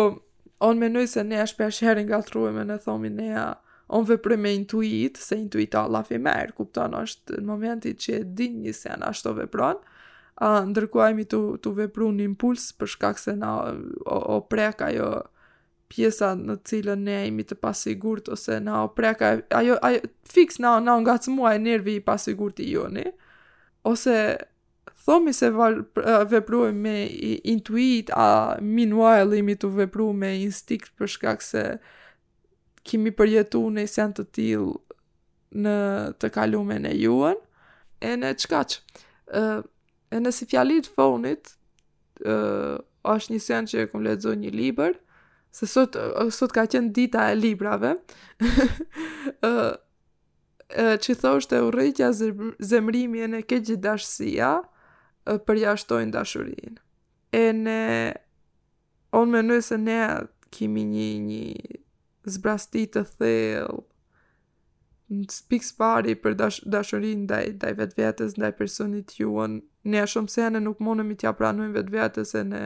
on 0.67 0.77
menoj 0.81 1.07
se 1.11 1.23
ne 1.25 1.41
është 1.43 1.59
pesh 1.61 1.83
herë 1.85 2.05
nga 2.09 2.21
truemi 2.25 2.63
në 2.67 2.79
thomi 2.85 3.11
ne 3.13 3.29
a 3.37 3.45
on 3.95 4.05
veprë 4.09 4.37
me 4.41 4.51
intuit, 4.57 5.19
se 5.21 5.37
intuit 5.37 5.75
a 5.77 5.83
la 5.87 6.01
fi 6.07 6.17
merë, 6.17 6.55
kupton, 6.57 6.95
është 6.97 7.37
në 7.41 7.45
momenti 7.45 7.93
që 8.05 8.15
e 8.15 8.23
din 8.37 8.61
një 8.65 8.73
sen, 8.73 9.03
ashtë 9.05 9.27
të 9.29 9.33
vepron, 9.43 9.77
a 10.45 10.49
ndërkuajmi 10.67 11.27
të, 11.29 11.41
të 11.63 11.73
vepru 11.83 12.09
një 12.17 12.25
impuls 12.31 12.71
për 12.79 12.91
shkak 12.95 13.21
se 13.21 13.35
na 13.39 13.53
o, 14.05 14.17
o 14.35 14.39
prek 14.51 14.81
ajo 14.89 15.11
pjesa 15.93 16.31
në 16.35 16.57
cilën 16.67 17.05
ne 17.07 17.19
jemi 17.27 17.45
të 17.45 17.59
pasigurt 17.61 18.27
ose 18.33 18.57
na 18.65 18.81
o 18.83 18.89
prek 18.97 19.21
ajo, 19.23 19.77
ajo 19.79 19.99
fix 20.33 20.57
na, 20.63 20.73
na 20.83 20.97
nga 21.05 21.19
të 21.21 21.35
muaj 21.37 21.59
nervi 21.61 21.99
i 21.99 22.03
pasigurt 22.09 22.59
i 22.65 22.71
joni, 22.73 23.05
ose 23.85 24.17
thomi 25.05 25.33
se 25.33 25.49
pra, 25.93 26.23
vepruaj 26.29 26.71
me 26.73 27.05
intuit, 27.51 28.07
a 28.15 28.57
meanwhile 28.75 29.33
imi 29.41 29.55
të 29.59 29.69
vepru 29.77 30.09
me 30.17 30.31
instikt 30.43 30.91
për 30.99 31.11
shkak 31.17 31.43
se 31.45 31.63
kimi 32.85 33.13
përjetu 33.17 33.61
në 33.73 33.85
i 33.87 33.91
sen 33.95 34.13
të 34.17 34.25
tilë 34.37 34.73
në 35.65 35.75
të 36.21 36.29
kalume 36.35 36.79
në 36.83 36.91
juën, 36.99 37.37
e 38.03 38.11
në 38.21 38.33
qkaq. 38.43 38.75
E 40.15 40.19
në 40.21 40.31
si 40.35 40.47
fjalit 40.51 40.89
fonit, 40.97 41.53
o 42.19 43.15
është 43.15 43.33
një 43.35 43.41
sen 43.45 43.69
që 43.69 43.83
e 43.85 43.89
kumë 43.91 44.05
ledzo 44.09 44.33
një 44.37 44.51
liber, 44.57 44.97
se 45.55 45.65
sot, 45.71 45.95
sot 46.35 46.51
ka 46.51 46.65
qenë 46.71 46.91
dita 46.97 47.29
e 47.31 47.37
librave, 47.39 47.93
e 50.75 50.87
që 51.05 51.15
thosht 51.21 51.55
e 51.55 51.61
urejtja 51.63 52.09
zemrimi 52.67 53.23
e 53.25 53.31
në 53.37 53.43
keqit 53.47 53.79
dashësia, 53.85 54.53
përjashtojnë 55.25 56.11
dashurinë. 56.13 56.77
E 57.39 57.43
ne, 57.53 58.13
onë 59.17 59.31
me 59.31 59.41
nëjë 59.47 59.63
se 59.67 59.77
ne 59.81 59.99
kimi 60.53 60.83
një 60.91 61.07
një 61.25 62.29
zbrasti 62.35 62.85
të 62.93 63.01
thellë, 63.19 63.79
në 65.15 65.25
spikës 65.33 65.71
pari 65.77 66.15
për 66.17 66.37
dash, 66.39 66.61
dashurinë 66.65 67.27
daj, 67.29 67.45
ndaj 67.59 67.73
vetë 67.77 67.99
vetës, 68.01 68.37
daj 68.41 68.51
personit 68.57 69.13
juën, 69.19 69.59
ne 69.85 70.05
shumë 70.09 70.29
se 70.33 70.47
nuk 70.55 70.79
monëm 70.81 71.11
i 71.11 71.15
tja 71.21 71.33
pranojnë 71.37 71.73
vetë 71.75 71.93
vetës, 71.93 72.35
e 72.39 72.43
ne 72.49 72.61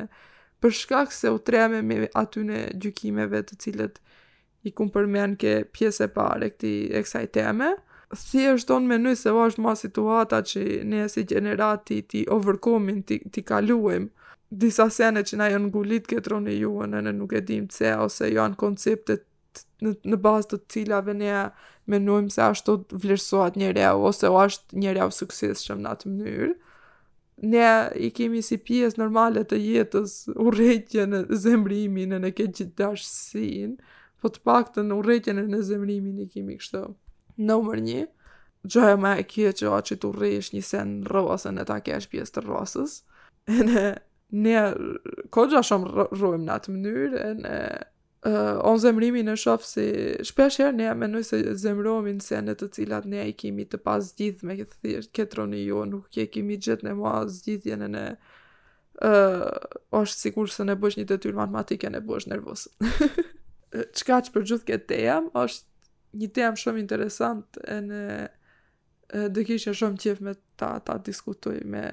përshkak 0.63 1.11
se 1.15 1.31
u 1.35 1.39
treme 1.39 1.81
me 1.85 2.03
aty 2.19 2.43
në 2.47 2.63
gjukimeve 2.79 3.41
të 3.47 3.57
cilët 3.63 3.99
i 4.67 4.71
kumë 4.75 4.91
përmen 4.95 5.35
ke 5.39 5.57
pjese 5.73 6.07
pare 6.13 6.49
këti 6.51 6.75
eksajteme, 6.99 7.71
teme, 7.71 7.75
Si 8.13 8.39
thjesht 8.41 8.71
on 8.73 8.87
menoj 8.89 9.15
se 9.15 9.31
vash 9.35 9.57
ma 9.61 9.75
situata 9.77 10.39
që 10.49 10.61
ne 10.89 11.03
si 11.13 11.21
generati 11.29 11.97
ti 12.01 12.23
overcomin, 12.35 13.03
ti, 13.05 13.19
ti 13.31 13.43
kaluem 13.45 14.07
disa 14.61 14.87
sene 14.95 15.21
që 15.21 15.37
na 15.37 15.49
janë 15.51 15.67
ngulit 15.69 16.07
këtë 16.09 16.39
juën 16.55 16.95
e 16.97 17.01
në 17.05 17.11
nuk 17.19 17.33
e 17.37 17.41
dim 17.51 17.67
të 17.69 17.91
ose 18.07 18.31
janë 18.33 18.55
konceptet 18.63 19.27
në, 19.83 19.93
në 20.09 20.17
bazë 20.25 20.49
të 20.49 20.57
cilave 20.75 21.13
ne 21.19 21.35
menojm 21.93 22.31
se 22.33 22.41
ashtu 22.47 22.79
vlerësohet 23.03 23.53
një 23.61 23.69
reu 23.77 24.01
ose 24.09 24.25
o 24.33 24.39
ashtë 24.41 24.81
një 24.81 24.93
reu 24.97 25.09
sukses 25.19 25.61
shumë 25.67 25.83
në 25.85 25.91
atë 25.91 26.13
mënyrë 26.15 26.49
ne 27.53 27.67
i 27.95 28.09
kemi 28.19 28.41
si 28.49 28.57
pjesë 28.65 28.97
normale 29.03 29.43
të 29.51 29.59
jetës 29.61 30.15
urrëtjen 30.33 31.13
e 31.13 31.21
zemrimin 31.45 32.17
e 32.17 32.21
në 32.25 32.33
ke 32.41 32.47
dashësin, 32.81 33.77
po 34.17 34.33
të 34.33 34.43
paktën 34.49 34.97
urrëtjen 34.97 35.37
e 35.37 35.45
në 35.53 35.61
zemrimin 35.69 36.25
i 36.25 36.27
kemi 36.35 36.57
kështu 36.57 36.83
nëmër 37.39 37.81
një, 37.85 38.01
gjoja 38.69 38.97
me 38.99 39.15
e 39.21 39.25
kje 39.27 39.53
që 39.61 39.71
a 39.71 39.79
që 39.87 39.97
të 40.01 40.11
rrish 40.17 40.51
një 40.55 40.63
sen 40.67 40.95
rrosën 41.07 41.61
e 41.61 41.65
ta 41.69 41.79
kesh 41.85 42.09
pjesë 42.11 42.37
të 42.37 42.43
rrosës, 42.45 42.97
e 43.49 43.63
ne, 43.67 43.85
ne, 44.43 44.57
ko 45.33 45.47
gjoja 45.49 45.63
shumë 45.69 46.07
rrojmë 46.11 46.45
në 46.49 46.57
atë 46.57 46.75
mënyrë, 46.75 47.21
e 47.23 47.29
ne, 47.43 47.57
uh, 48.29 48.57
onë 48.67 48.83
zemrimi 48.83 49.23
në 49.27 49.37
shofë 49.45 49.69
si, 49.69 49.87
shpesh 50.31 50.59
herë 50.65 50.75
ne 50.81 50.89
e 50.91 50.97
menoj 51.05 51.23
se 51.29 51.39
zemrojmë 51.63 52.17
në 52.17 52.25
senet 52.27 52.59
të 52.63 52.71
cilat 52.79 53.07
ne 53.09 53.23
e 53.27 53.31
kemi 53.39 53.65
të 53.71 53.79
pas 53.87 54.11
gjithë 54.19 54.49
me 54.51 54.59
këtë 54.59 54.81
thirë, 54.83 55.07
këtë 55.17 55.39
roni 55.41 55.63
jo, 55.63 55.85
nuk 55.95 56.19
e 56.19 56.27
kemi 56.33 56.59
gjithë 56.59 56.89
në 56.89 56.97
mua 56.99 57.15
zgjithje 57.31 57.79
në 57.85 57.89
në, 57.95 58.05
uh, 59.07 59.47
është 60.03 60.23
sikur 60.27 60.51
se 60.51 60.67
në 60.67 60.75
bësh 60.83 60.99
një 60.99 61.07
të 61.13 61.21
tyrë 61.25 61.39
matematike, 61.39 61.91
në 61.95 62.03
bësh 62.09 62.27
nervosë. 62.35 63.27
Qka 63.69 64.15
që 64.27 64.31
për 64.35 64.45
gjithë 64.51 64.65
këtë 64.73 65.03
jam, 65.07 65.31
është 65.37 65.67
një 66.17 66.29
temë 66.35 66.59
shumë 66.59 66.81
interesant 66.83 67.59
e 67.69 67.79
në 67.85 67.99
dhe 69.33 69.43
kisha 69.45 69.73
shumë 69.77 70.01
qef 70.01 70.21
me 70.25 70.33
ta, 70.59 70.75
ta 70.85 70.97
diskutoj 71.05 71.57
me 71.65 71.83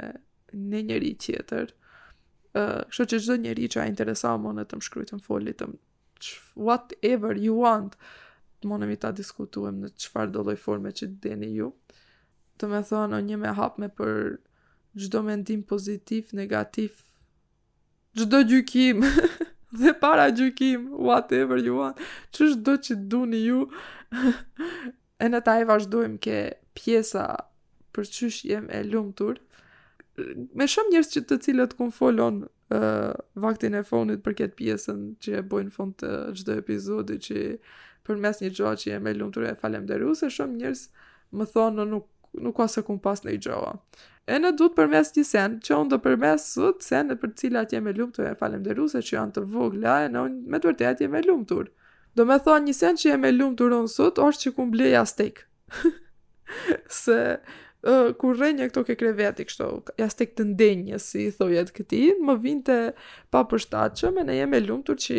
një 0.57 0.83
njëri 0.91 1.13
tjetër. 1.23 1.73
kështë 2.57 3.05
që 3.13 3.17
gjithë 3.17 3.37
njëri 3.45 3.69
që 3.73 3.81
a 3.83 3.87
interesa 3.93 4.35
më 4.41 4.53
në 4.57 4.65
të 4.71 4.79
më 4.79 4.87
shkrytë 4.89 5.19
më 5.19 5.25
foli, 5.27 5.53
të 5.57 5.71
whatever 6.65 7.37
you 7.41 7.57
want, 7.61 7.97
të 8.61 8.69
më 8.71 8.97
ta 9.01 9.13
diskutuem 9.17 9.81
në 9.85 9.89
qëfar 9.97 10.33
do 10.33 10.43
loj 10.45 10.57
forme 10.61 10.91
që 10.93 11.07
të 11.09 11.17
deni 11.27 11.51
ju. 11.59 11.73
Të 12.57 12.69
me 12.73 12.81
thonë, 12.89 13.17
o 13.17 13.21
një 13.21 13.37
me 13.41 13.53
hap 13.53 13.77
me 13.79 13.89
për 13.89 14.39
gjdo 14.97 15.23
mendim 15.23 15.61
pozitiv, 15.63 16.31
negativ, 16.33 16.91
gjdo 18.17 18.41
gjukim, 18.49 19.05
dhe 19.79 19.93
para 20.01 20.31
gjukim, 20.33 20.89
whatever 20.97 21.61
you 21.61 21.77
want, 21.77 22.01
që 22.33 22.55
do 22.65 22.77
që 22.81 22.95
duni 23.13 23.43
ju, 23.45 23.67
e 25.25 25.29
në 25.31 25.41
ta 25.47 25.57
vazhdojmë 25.69 26.19
ke 26.25 26.37
pjesa 26.77 27.27
për 27.97 28.11
qysh 28.13 28.43
jem 28.51 28.69
e 28.73 28.83
lumtur 28.87 29.43
Me 30.57 30.65
shumë 30.65 30.95
njërës 30.95 31.11
që 31.13 31.21
të 31.29 31.37
cilët 31.45 31.73
kun 31.77 31.91
folon 31.93 32.39
uh, 32.73 33.11
vaktin 33.45 33.75
e 33.77 33.83
fonit 33.85 34.23
për 34.25 34.37
këtë 34.39 34.57
pjesën 34.57 35.01
që 35.21 35.35
e 35.43 35.43
bojnë 35.51 35.75
fond 35.75 35.93
të 36.01 36.13
gjdo 36.39 36.55
epizodi 36.57 37.19
që 37.27 37.43
për 38.09 38.23
mes 38.25 38.41
një 38.41 38.49
gjoa 38.57 38.73
që 38.81 38.87
jem 38.95 39.11
e 39.11 39.15
lumtur 39.19 39.45
e 39.45 39.53
falem 39.61 39.85
se 40.17 40.31
shumë 40.39 40.57
njërës 40.63 40.87
më 41.37 41.49
thonë 41.53 41.87
nuk 41.91 42.07
nuk 42.47 42.57
ka 42.57 42.67
se 42.69 42.83
kum 42.83 42.99
pas 42.99 43.21
në 43.25 43.35
i 43.35 43.39
gjoa. 43.45 43.75
E 44.25 44.39
në 44.41 44.55
du 44.57 44.71
të 44.71 44.75
përmes 44.81 45.13
një 45.17 45.25
sen, 45.25 45.61
që 45.61 45.75
onë 45.77 45.91
të 45.93 45.99
përmes 46.09 46.49
sot 46.57 46.81
sen 46.85 47.13
për 47.21 47.35
cilat 47.37 47.73
jem 47.77 47.87
e 47.89 47.93
lumëtur 47.99 48.31
e 48.31 48.35
falem 48.41 48.65
që 48.65 49.13
janë 49.13 49.33
të 49.37 49.45
vogla, 49.53 49.99
e 50.05 50.09
në 50.17 50.25
me 50.49 50.59
të 50.59 50.69
vërtet 50.73 51.05
jem 51.05 51.15
e 51.15 51.23
lumëtur. 51.29 51.69
Do 52.17 52.25
me 52.25 52.39
thonë 52.41 52.71
një 52.71 52.75
sen 52.79 52.97
që 53.01 53.11
e 53.13 53.19
me 53.21 53.31
lumë 53.37 53.59
të 53.61 53.67
rënë 53.73 53.91
sot, 53.93 54.19
është 54.25 54.47
që 54.47 54.53
ku 54.57 54.65
mbleja 54.71 55.03
steak. 55.09 55.43
Se 57.01 57.17
uh, 57.37 58.09
kur 58.17 58.39
rënje 58.41 58.71
këto 58.71 58.85
ke 58.89 58.97
kreveti 58.97 59.45
kështo, 59.51 59.67
ja 60.01 60.07
steak 60.09 60.33
të 60.39 60.47
ndenjë, 60.55 61.01
si 61.05 61.27
i 61.29 61.35
thojet 61.37 61.75
këti, 61.77 62.01
më 62.25 62.39
vinte 62.41 62.77
të 62.77 63.11
pa 63.35 63.43
përshtatë 63.51 64.15
me 64.17 64.25
ne 64.31 64.39
jem 64.39 64.57
e 64.57 64.63
lumë 64.65 64.97
që... 65.05 65.19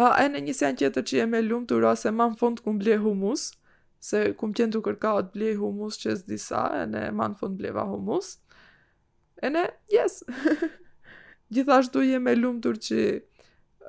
A, 0.00 0.06
uh, 0.06 0.14
e 0.24 0.30
në 0.32 0.40
një 0.46 0.54
sen 0.56 0.78
tjetër 0.80 1.04
që 1.10 1.18
jem 1.20 1.34
e 1.36 1.42
lumë 1.50 1.68
të 1.68 1.82
rënë, 1.84 2.00
se 2.00 2.14
ma 2.16 2.30
në 2.32 2.40
fond 2.40 2.62
ku 2.64 2.72
mble 2.78 2.96
humus, 3.04 3.50
se 4.02 4.24
ku 4.38 4.48
më 4.48 4.60
qenë 4.62 4.72
të 4.78 4.82
kërka 4.88 5.12
o 5.18 5.26
të 5.26 5.34
blej 5.36 5.52
humus 5.60 6.00
që 6.00 6.16
së 6.22 6.32
disa, 6.32 6.64
e 6.80 6.86
ne 6.94 7.10
ma 7.12 7.28
në 7.28 7.36
fond 7.42 7.60
bleva 7.60 7.84
humus. 7.92 8.38
E 9.36 9.52
ne, 9.52 9.66
yes! 9.92 10.22
Gjithashtu 11.52 12.06
jem 12.08 12.32
e 12.32 12.38
lumë 12.40 12.74
që... 12.88 13.02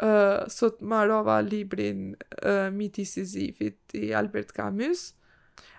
Uh, 0.02 0.46
sot 0.50 0.80
marova 0.82 1.38
librin 1.40 2.18
uh, 2.48 2.70
Miti 2.74 3.06
si 3.06 3.24
Zifit 3.26 3.94
i 3.94 4.14
Albert 4.14 4.52
Camus. 4.52 5.14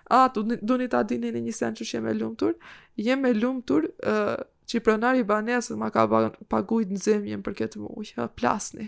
A 0.07 0.29
tu 0.31 0.43
doni 0.61 0.87
ta 0.87 1.03
dini 1.03 1.31
në 1.33 1.41
një 1.43 1.51
sen 1.57 1.73
që 1.75 1.85
shem 1.89 2.05
e 2.07 2.13
lumtur? 2.15 2.53
Jem 3.01 3.25
e 3.27 3.33
lumtur 3.35 3.87
ë 3.99 4.13
uh, 4.13 4.37
që 4.69 4.79
pronari 4.85 5.19
i 5.19 5.27
banesës 5.27 5.75
ma 5.77 5.89
ka 5.93 6.05
pagujt 6.53 6.93
në 6.95 6.99
zemjen 7.01 7.43
për 7.43 7.57
këtë 7.63 7.81
muaj. 7.81 8.13
Ja, 8.15 8.29
plasni. 8.31 8.87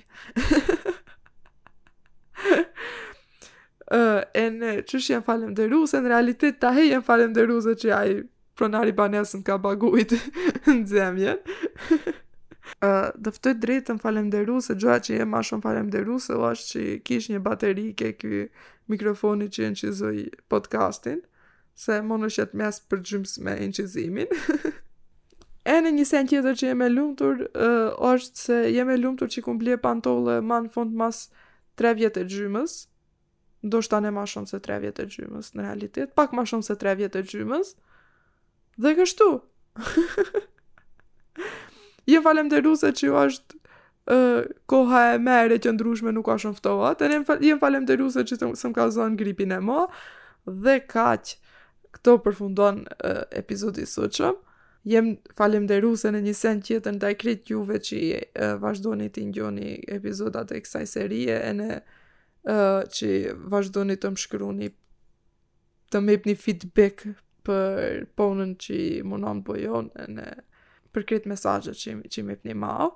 ë 3.92 4.00
uh, 4.00 4.22
enë 4.46 4.78
çu 4.88 5.02
shem 5.04 5.26
falënderuese 5.28 6.00
në 6.06 6.14
realitet 6.14 6.62
ta 6.64 6.72
falem 6.72 6.92
jam 6.94 7.04
falënderuese 7.10 7.76
që 7.84 7.92
ai 8.00 8.16
pronari 8.58 8.94
i 8.96 8.96
banesës 9.02 9.36
më 9.42 9.46
ka 9.52 9.60
pagujt 9.66 10.16
në 10.70 10.78
zemjen 10.88 11.44
dëftoj 13.22 13.54
drejtën 13.60 14.00
falemderu 14.02 14.58
se 14.62 14.76
gjoha 14.76 14.98
që 15.04 15.20
jem 15.20 15.32
ma 15.34 15.42
shumë 15.46 15.64
falemderu 15.64 16.18
se 16.20 16.34
është 16.36 16.70
që 16.70 16.82
kish 17.06 17.30
një 17.32 17.40
bateri 17.46 17.90
ke 17.98 18.12
kjo 18.20 18.42
mikrofoni 18.92 19.48
që 19.52 19.64
jenë 19.64 19.78
që 19.78 20.12
podcastin, 20.52 21.22
se 21.78 22.00
më 22.02 22.18
në 22.24 22.30
shetë 22.38 22.58
mes 22.58 22.82
për 22.90 23.02
gjyms 23.10 23.38
me 23.46 23.54
inqizimin. 23.66 24.32
e 25.74 25.80
në 25.84 25.92
një 25.98 26.06
sen 26.10 26.28
tjetër 26.32 26.56
që 26.62 26.68
jem 26.72 26.84
e 26.84 26.90
lumëtur, 26.94 27.46
uh, 27.52 27.90
është 28.10 28.44
se 28.44 28.58
jem 28.74 28.90
e 28.90 28.98
lumëtur 29.02 29.32
që 29.34 29.44
kumë 29.46 29.62
blje 29.64 29.80
pantole 29.84 30.40
ma 30.42 30.62
në 30.66 30.72
fund 30.74 30.96
mas 30.98 31.26
3 31.80 31.96
vjetë 32.00 32.24
e 32.26 32.30
gjymës, 32.32 32.78
do 33.68 33.82
shta 33.84 34.00
ma 34.14 34.24
shumë 34.30 34.48
se 34.54 34.60
3 34.64 34.82
vjetë 34.86 35.04
e 35.06 35.12
gjymës 35.16 35.54
në 35.58 35.66
realitet, 35.68 36.14
pak 36.16 36.32
ma 36.34 36.46
shumë 36.48 36.68
se 36.70 36.76
3 36.82 36.98
vjetë 37.04 37.24
e 37.24 37.28
gjymës, 37.34 37.74
dhe 38.82 38.94
kështu. 39.02 39.32
Je 42.08 42.16
jo, 42.16 42.24
falem 42.24 42.48
të 42.48 42.62
ruse 42.64 42.88
që 42.96 43.10
ju 43.10 43.14
uh, 43.20 44.46
koha 44.72 45.02
e 45.12 45.20
mere 45.20 45.58
që 45.60 45.74
ndrushme 45.76 46.14
nuk 46.16 46.30
është 46.32 46.54
nëftohat, 46.54 47.02
e 47.04 47.18
je 47.44 47.58
falem 47.60 47.84
të 47.84 47.98
ruse 48.00 48.24
që 48.24 48.38
së 48.40 48.48
më 48.72 48.76
ka 48.78 48.86
zonë 48.96 49.20
gripin 49.20 49.52
e 49.52 49.58
mo, 49.60 49.82
dhe 50.48 50.78
kaqë 50.88 51.36
këto 51.98 52.16
përfundon 52.24 52.80
uh, 52.94 53.26
epizodi 53.44 53.86
së 53.92 54.10
qëm, 54.18 54.44
Jem 54.88 55.08
falem 55.36 55.66
dhe 55.68 55.82
ruse 55.84 56.08
në 56.14 56.20
një 56.24 56.34
sen 56.38 56.60
tjetër 56.64 56.94
ndaj 56.96 57.16
ajkrit 57.18 57.50
juve 57.52 57.76
që 57.84 57.98
i 58.00 58.20
vazhdoni 58.62 59.10
të 59.12 59.20
ingjoni 59.26 59.74
epizodat 59.92 60.54
e 60.56 60.62
kësaj 60.64 60.86
serie 60.88 61.36
e 61.44 61.50
në 61.58 61.68
që 62.96 63.10
i 63.18 63.34
vazhdoni 63.52 63.98
të 64.00 64.14
më 64.14 64.22
shkruni 64.24 64.70
të 65.92 66.02
më 66.06 66.16
ipni 66.16 66.38
feedback 66.40 67.04
për 67.50 68.08
ponën 68.18 68.56
që 68.64 68.78
i 68.86 68.88
monon 69.04 69.44
për 69.44 69.66
po 69.68 69.82
e 69.92 70.08
në 70.16 70.30
për 70.98 71.04
këtë 71.12 71.30
mesazh 71.32 71.70
që, 71.84 71.92
që 72.14 72.24
mi 72.28 72.36
pëni 72.42 72.56
mau. 72.66 72.88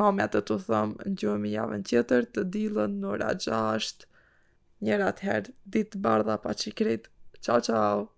Ma 0.00 0.08
me 0.16 0.24
atë 0.24 0.40
të 0.48 0.56
thëmë, 0.66 1.08
në 1.12 1.20
gjuhëm 1.20 1.44
i 1.48 1.52
javën 1.54 1.84
tjetër, 1.92 2.24
të 2.34 2.44
dilën 2.56 2.96
në 3.02 3.12
ora 3.14 3.30
6. 3.44 4.08
Njërat 4.86 5.20
herë, 5.28 5.54
ditë 5.76 6.00
bardha 6.08 6.40
pa 6.46 6.56
që 6.62 6.74
i 6.96 7.00
Ciao, 7.46 7.60
ciao! 7.68 8.15